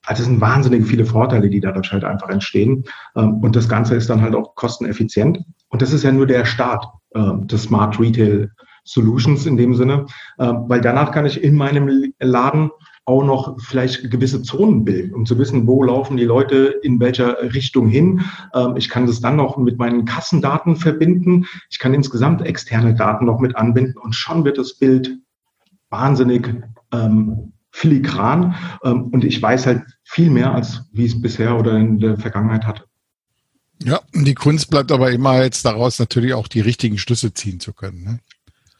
Also 0.04 0.22
es 0.22 0.24
sind 0.24 0.40
wahnsinnig 0.40 0.86
viele 0.86 1.04
Vorteile, 1.04 1.50
die 1.50 1.60
dadurch 1.60 1.92
halt 1.92 2.04
einfach 2.04 2.28
entstehen. 2.28 2.84
Ähm, 3.16 3.34
und 3.42 3.56
das 3.56 3.68
Ganze 3.68 3.94
ist 3.94 4.08
dann 4.10 4.22
halt 4.22 4.34
auch 4.34 4.54
kosteneffizient. 4.54 5.40
Und 5.68 5.82
das 5.82 5.92
ist 5.92 6.04
ja 6.04 6.12
nur 6.12 6.26
der 6.26 6.44
Start 6.44 6.86
äh, 7.10 7.32
des 7.46 7.64
Smart 7.64 7.98
Retail 8.00 8.50
Solutions 8.84 9.44
in 9.44 9.58
dem 9.58 9.74
Sinne, 9.74 10.06
äh, 10.38 10.46
weil 10.46 10.80
danach 10.80 11.12
kann 11.12 11.26
ich 11.26 11.42
in 11.42 11.54
meinem 11.54 12.12
Laden 12.20 12.70
auch 13.04 13.24
noch 13.24 13.58
vielleicht 13.60 14.10
gewisse 14.10 14.42
Zonen 14.42 14.84
bilden, 14.84 15.14
um 15.14 15.24
zu 15.24 15.38
wissen, 15.38 15.66
wo 15.66 15.82
laufen 15.82 16.16
die 16.18 16.24
Leute 16.24 16.74
in 16.82 17.00
welcher 17.00 17.40
Richtung 17.54 17.88
hin. 17.88 18.22
Ähm, 18.54 18.76
ich 18.76 18.88
kann 18.88 19.06
das 19.06 19.20
dann 19.20 19.36
noch 19.36 19.56
mit 19.56 19.78
meinen 19.78 20.04
Kassendaten 20.04 20.76
verbinden. 20.76 21.46
Ich 21.70 21.78
kann 21.78 21.94
insgesamt 21.94 22.42
externe 22.42 22.94
Daten 22.94 23.26
noch 23.26 23.40
mit 23.40 23.56
anbinden 23.56 23.96
und 23.98 24.14
schon 24.14 24.44
wird 24.44 24.58
das 24.58 24.74
Bild 24.74 25.18
wahnsinnig 25.90 26.54
ähm, 26.92 27.52
filigran 27.78 28.56
ähm, 28.82 29.04
und 29.12 29.24
ich 29.24 29.40
weiß 29.40 29.66
halt 29.66 29.82
viel 30.02 30.30
mehr, 30.30 30.52
als 30.52 30.82
wie 30.92 31.06
es 31.06 31.20
bisher 31.20 31.56
oder 31.56 31.76
in 31.76 32.00
der 32.00 32.16
Vergangenheit 32.16 32.66
hatte. 32.66 32.84
Ja, 33.84 34.00
die 34.12 34.34
Kunst 34.34 34.70
bleibt 34.70 34.90
aber 34.90 35.12
immer 35.12 35.42
jetzt 35.42 35.64
daraus 35.64 36.00
natürlich 36.00 36.34
auch 36.34 36.48
die 36.48 36.60
richtigen 36.60 36.98
Schlüsse 36.98 37.32
ziehen 37.32 37.60
zu 37.60 37.72
können. 37.72 38.02
Ne? 38.02 38.18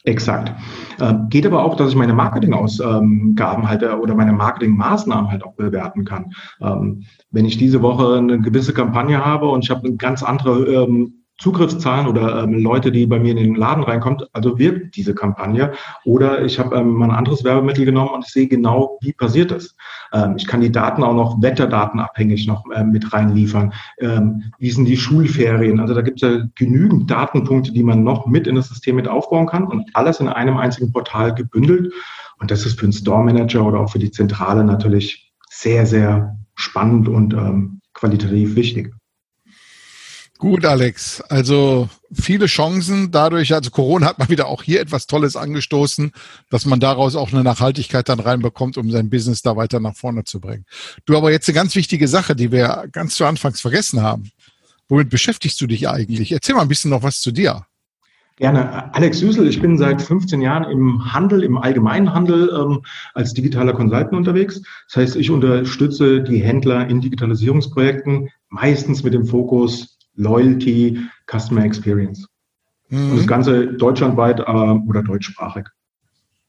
Exakt. 0.03 0.51
Ähm, 0.99 1.27
geht 1.29 1.45
aber 1.45 1.63
auch, 1.63 1.77
dass 1.77 1.89
ich 1.89 1.95
meine 1.95 2.13
Marketingausgaben 2.13 3.69
halt 3.69 3.83
äh, 3.83 3.87
oder 3.87 4.15
meine 4.15 4.33
Marketingmaßnahmen 4.33 5.31
halt 5.31 5.43
auch 5.43 5.53
bewerten 5.53 6.03
kann. 6.03 6.33
Ähm, 6.59 7.05
wenn 7.31 7.45
ich 7.45 7.57
diese 7.57 7.81
Woche 7.81 8.17
eine 8.17 8.41
gewisse 8.41 8.73
Kampagne 8.73 9.23
habe 9.23 9.47
und 9.47 9.63
ich 9.63 9.69
habe 9.69 9.87
eine 9.87 9.95
ganz 9.95 10.23
andere 10.23 10.83
ähm, 10.83 11.23
Zugriffszahlen 11.39 12.07
oder 12.07 12.43
ähm, 12.43 12.53
Leute, 12.53 12.91
die 12.91 13.05
bei 13.05 13.17
mir 13.17 13.31
in 13.31 13.37
den 13.37 13.55
Laden 13.55 13.83
reinkommt, 13.83 14.27
also 14.33 14.59
wirkt 14.59 14.97
diese 14.97 15.15
Kampagne. 15.15 15.71
Oder 16.03 16.43
ich 16.43 16.59
habe 16.59 16.75
ähm, 16.75 16.89
mal 16.89 17.05
ein 17.05 17.15
anderes 17.15 17.45
Werbemittel 17.45 17.85
genommen 17.85 18.11
und 18.11 18.25
ich 18.25 18.33
sehe 18.33 18.47
genau, 18.47 18.97
wie 19.01 19.13
passiert 19.13 19.51
es. 19.51 19.75
Ähm, 20.11 20.35
ich 20.37 20.47
kann 20.47 20.59
die 20.59 20.71
Daten 20.71 21.01
auch 21.01 21.13
noch 21.13 21.41
wetterdatenabhängig 21.41 22.45
noch 22.45 22.65
ähm, 22.75 22.91
mit 22.91 23.13
reinliefern. 23.13 23.73
Ähm, 23.99 24.51
wie 24.59 24.71
sind 24.71 24.85
die 24.85 24.97
Schulferien? 24.97 25.79
Also 25.79 25.93
da 25.93 26.01
gibt 26.01 26.21
es 26.21 26.29
ja 26.29 26.45
genügend 26.55 27.09
Datenpunkte, 27.09 27.71
die 27.71 27.83
man 27.83 28.03
noch 28.03 28.25
mit 28.25 28.45
in 28.45 28.55
das 28.55 28.67
System 28.67 28.97
mit 28.97 29.07
aufbauen 29.07 29.47
kann 29.47 29.65
und 29.65 29.89
alles 29.93 30.19
in 30.19 30.27
einem 30.27 30.57
einzigen 30.57 30.91
Portal 30.91 31.33
gebündelt. 31.33 31.93
Und 32.39 32.51
das 32.51 32.65
ist 32.65 32.77
für 32.79 32.85
einen 32.85 32.93
Store 32.93 33.23
Manager 33.23 33.65
oder 33.65 33.79
auch 33.79 33.91
für 33.91 33.99
die 33.99 34.11
Zentrale 34.11 34.65
natürlich 34.65 35.31
sehr, 35.49 35.85
sehr 35.85 36.37
spannend 36.55 37.07
und 37.07 37.33
ähm, 37.33 37.79
qualitativ 37.93 38.55
wichtig. 38.55 38.93
Gut, 40.39 40.63
Alex. 40.63 41.19
Also 41.27 41.89
viele 42.13 42.45
Chancen 42.45 43.11
dadurch, 43.11 43.53
also 43.53 43.71
Corona 43.71 44.07
hat 44.07 44.19
mal 44.19 44.29
wieder 44.29 44.47
auch 44.47 44.63
hier 44.63 44.79
etwas 44.79 45.05
Tolles 45.05 45.35
angestoßen, 45.35 46.13
dass 46.49 46.65
man 46.65 46.79
daraus 46.79 47.17
auch 47.17 47.33
eine 47.33 47.43
Nachhaltigkeit 47.43 48.07
dann 48.07 48.21
reinbekommt, 48.21 48.77
um 48.77 48.89
sein 48.89 49.09
Business 49.09 49.41
da 49.41 49.57
weiter 49.57 49.81
nach 49.81 49.97
vorne 49.97 50.23
zu 50.23 50.39
bringen. 50.39 50.65
Du 51.05 51.17
aber 51.17 51.29
jetzt 51.29 51.49
eine 51.49 51.55
ganz 51.55 51.75
wichtige 51.75 52.07
Sache, 52.07 52.37
die 52.37 52.53
wir 52.53 52.85
ganz 52.93 53.15
zu 53.15 53.25
Anfangs 53.25 53.59
vergessen 53.59 54.01
haben. 54.01 54.31
Womit 54.87 55.09
beschäftigst 55.09 55.59
du 55.59 55.67
dich 55.67 55.89
eigentlich? 55.89 56.31
Erzähl 56.31 56.55
mal 56.55 56.61
ein 56.61 56.69
bisschen 56.69 56.91
noch 56.91 57.03
was 57.03 57.19
zu 57.19 57.31
dir. 57.31 57.65
Gerne. 58.37 58.93
Alex 58.93 59.19
Süßel, 59.19 59.45
ich 59.45 59.61
bin 59.61 59.77
seit 59.77 60.01
15 60.01 60.39
Jahren 60.39 60.71
im 60.71 61.13
Handel, 61.13 61.43
im 61.43 61.57
allgemeinen 61.57 62.13
Handel 62.13 62.49
ähm, 62.57 62.81
als 63.13 63.33
digitaler 63.33 63.73
Consultant 63.73 64.13
unterwegs. 64.13 64.61
Das 64.87 64.95
heißt, 64.95 65.15
ich 65.17 65.29
unterstütze 65.29 66.21
die 66.21 66.41
Händler 66.41 66.87
in 66.87 67.01
Digitalisierungsprojekten, 67.01 68.29
meistens 68.47 69.03
mit 69.03 69.13
dem 69.13 69.25
Fokus 69.25 69.98
Loyalty, 70.19 70.99
Customer 71.25 71.63
Experience. 71.63 72.27
Mhm. 72.89 73.11
Und 73.11 73.17
das 73.17 73.27
Ganze 73.27 73.67
deutschlandweit 73.67 74.39
äh, 74.39 74.43
oder 74.43 75.01
deutschsprachig. 75.01 75.65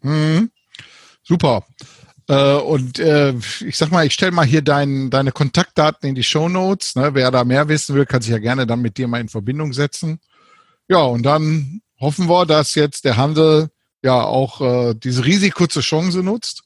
Mhm. 0.02 0.50
Super. 1.22 1.64
Äh, 2.28 2.54
und 2.54 2.98
äh, 2.98 3.34
ich 3.60 3.76
sag 3.76 3.90
mal, 3.90 4.06
ich 4.06 4.12
stelle 4.12 4.32
mal 4.32 4.46
hier 4.46 4.62
dein, 4.62 5.10
deine 5.10 5.32
Kontaktdaten 5.32 6.08
in 6.08 6.14
die 6.14 6.22
Show 6.22 6.48
Notes. 6.48 6.96
Ne? 6.96 7.10
Wer 7.14 7.30
da 7.30 7.44
mehr 7.44 7.68
wissen 7.68 7.94
will, 7.94 8.06
kann 8.06 8.22
sich 8.22 8.32
ja 8.32 8.38
gerne 8.38 8.66
dann 8.66 8.82
mit 8.82 8.98
dir 8.98 9.08
mal 9.08 9.20
in 9.20 9.28
Verbindung 9.28 9.72
setzen. 9.72 10.20
Ja, 10.88 11.02
und 11.02 11.24
dann 11.24 11.82
hoffen 12.00 12.28
wir, 12.28 12.46
dass 12.46 12.74
jetzt 12.74 13.04
der 13.04 13.16
Handel 13.16 13.68
ja 14.02 14.22
auch 14.22 14.60
äh, 14.60 14.94
diese 14.94 15.24
Risiko 15.24 15.66
zur 15.66 15.82
Chance 15.82 16.22
nutzt, 16.22 16.64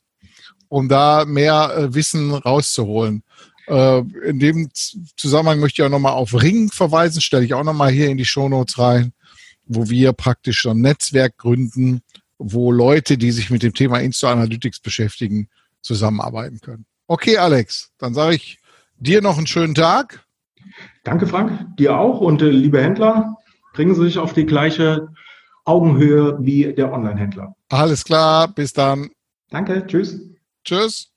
um 0.68 0.88
da 0.88 1.24
mehr 1.26 1.74
äh, 1.76 1.94
Wissen 1.94 2.32
rauszuholen. 2.32 3.22
Äh, 3.66 4.00
in 4.28 4.38
dem 4.38 4.68
Zusammenhang 5.16 5.60
möchte 5.60 5.82
ich 5.82 5.86
auch 5.86 5.90
nochmal 5.90 6.12
auf 6.12 6.34
Ring 6.34 6.70
verweisen, 6.70 7.20
stelle 7.20 7.44
ich 7.44 7.54
auch 7.54 7.64
nochmal 7.64 7.90
hier 7.90 8.08
in 8.08 8.16
die 8.16 8.24
Shownotes 8.24 8.78
rein, 8.78 9.12
wo 9.66 9.88
wir 9.88 10.12
praktisch 10.12 10.66
ein 10.66 10.80
Netzwerk 10.80 11.38
gründen, 11.38 12.02
wo 12.38 12.72
Leute, 12.72 13.16
die 13.16 13.30
sich 13.30 13.50
mit 13.50 13.62
dem 13.62 13.74
Thema 13.74 14.00
Insta 14.00 14.32
Analytics 14.32 14.80
beschäftigen, 14.80 15.48
zusammenarbeiten 15.80 16.60
können. 16.60 16.86
Okay, 17.06 17.38
Alex, 17.38 17.90
dann 17.98 18.14
sage 18.14 18.36
ich 18.36 18.58
dir 18.96 19.22
noch 19.22 19.36
einen 19.36 19.46
schönen 19.46 19.74
Tag. 19.74 20.24
Danke, 21.04 21.26
Frank. 21.26 21.76
Dir 21.78 21.96
auch. 21.98 22.20
Und 22.20 22.42
äh, 22.42 22.48
liebe 22.48 22.82
Händler, 22.82 23.36
bringen 23.74 23.94
Sie 23.94 24.02
sich 24.02 24.18
auf 24.18 24.32
die 24.32 24.46
gleiche 24.46 25.08
Augenhöhe 25.64 26.36
wie 26.40 26.72
der 26.72 26.92
Online-Händler. 26.92 27.54
Alles 27.70 28.04
klar, 28.04 28.48
bis 28.48 28.72
dann. 28.72 29.10
Danke, 29.50 29.86
tschüss. 29.86 30.20
Tschüss. 30.64 31.10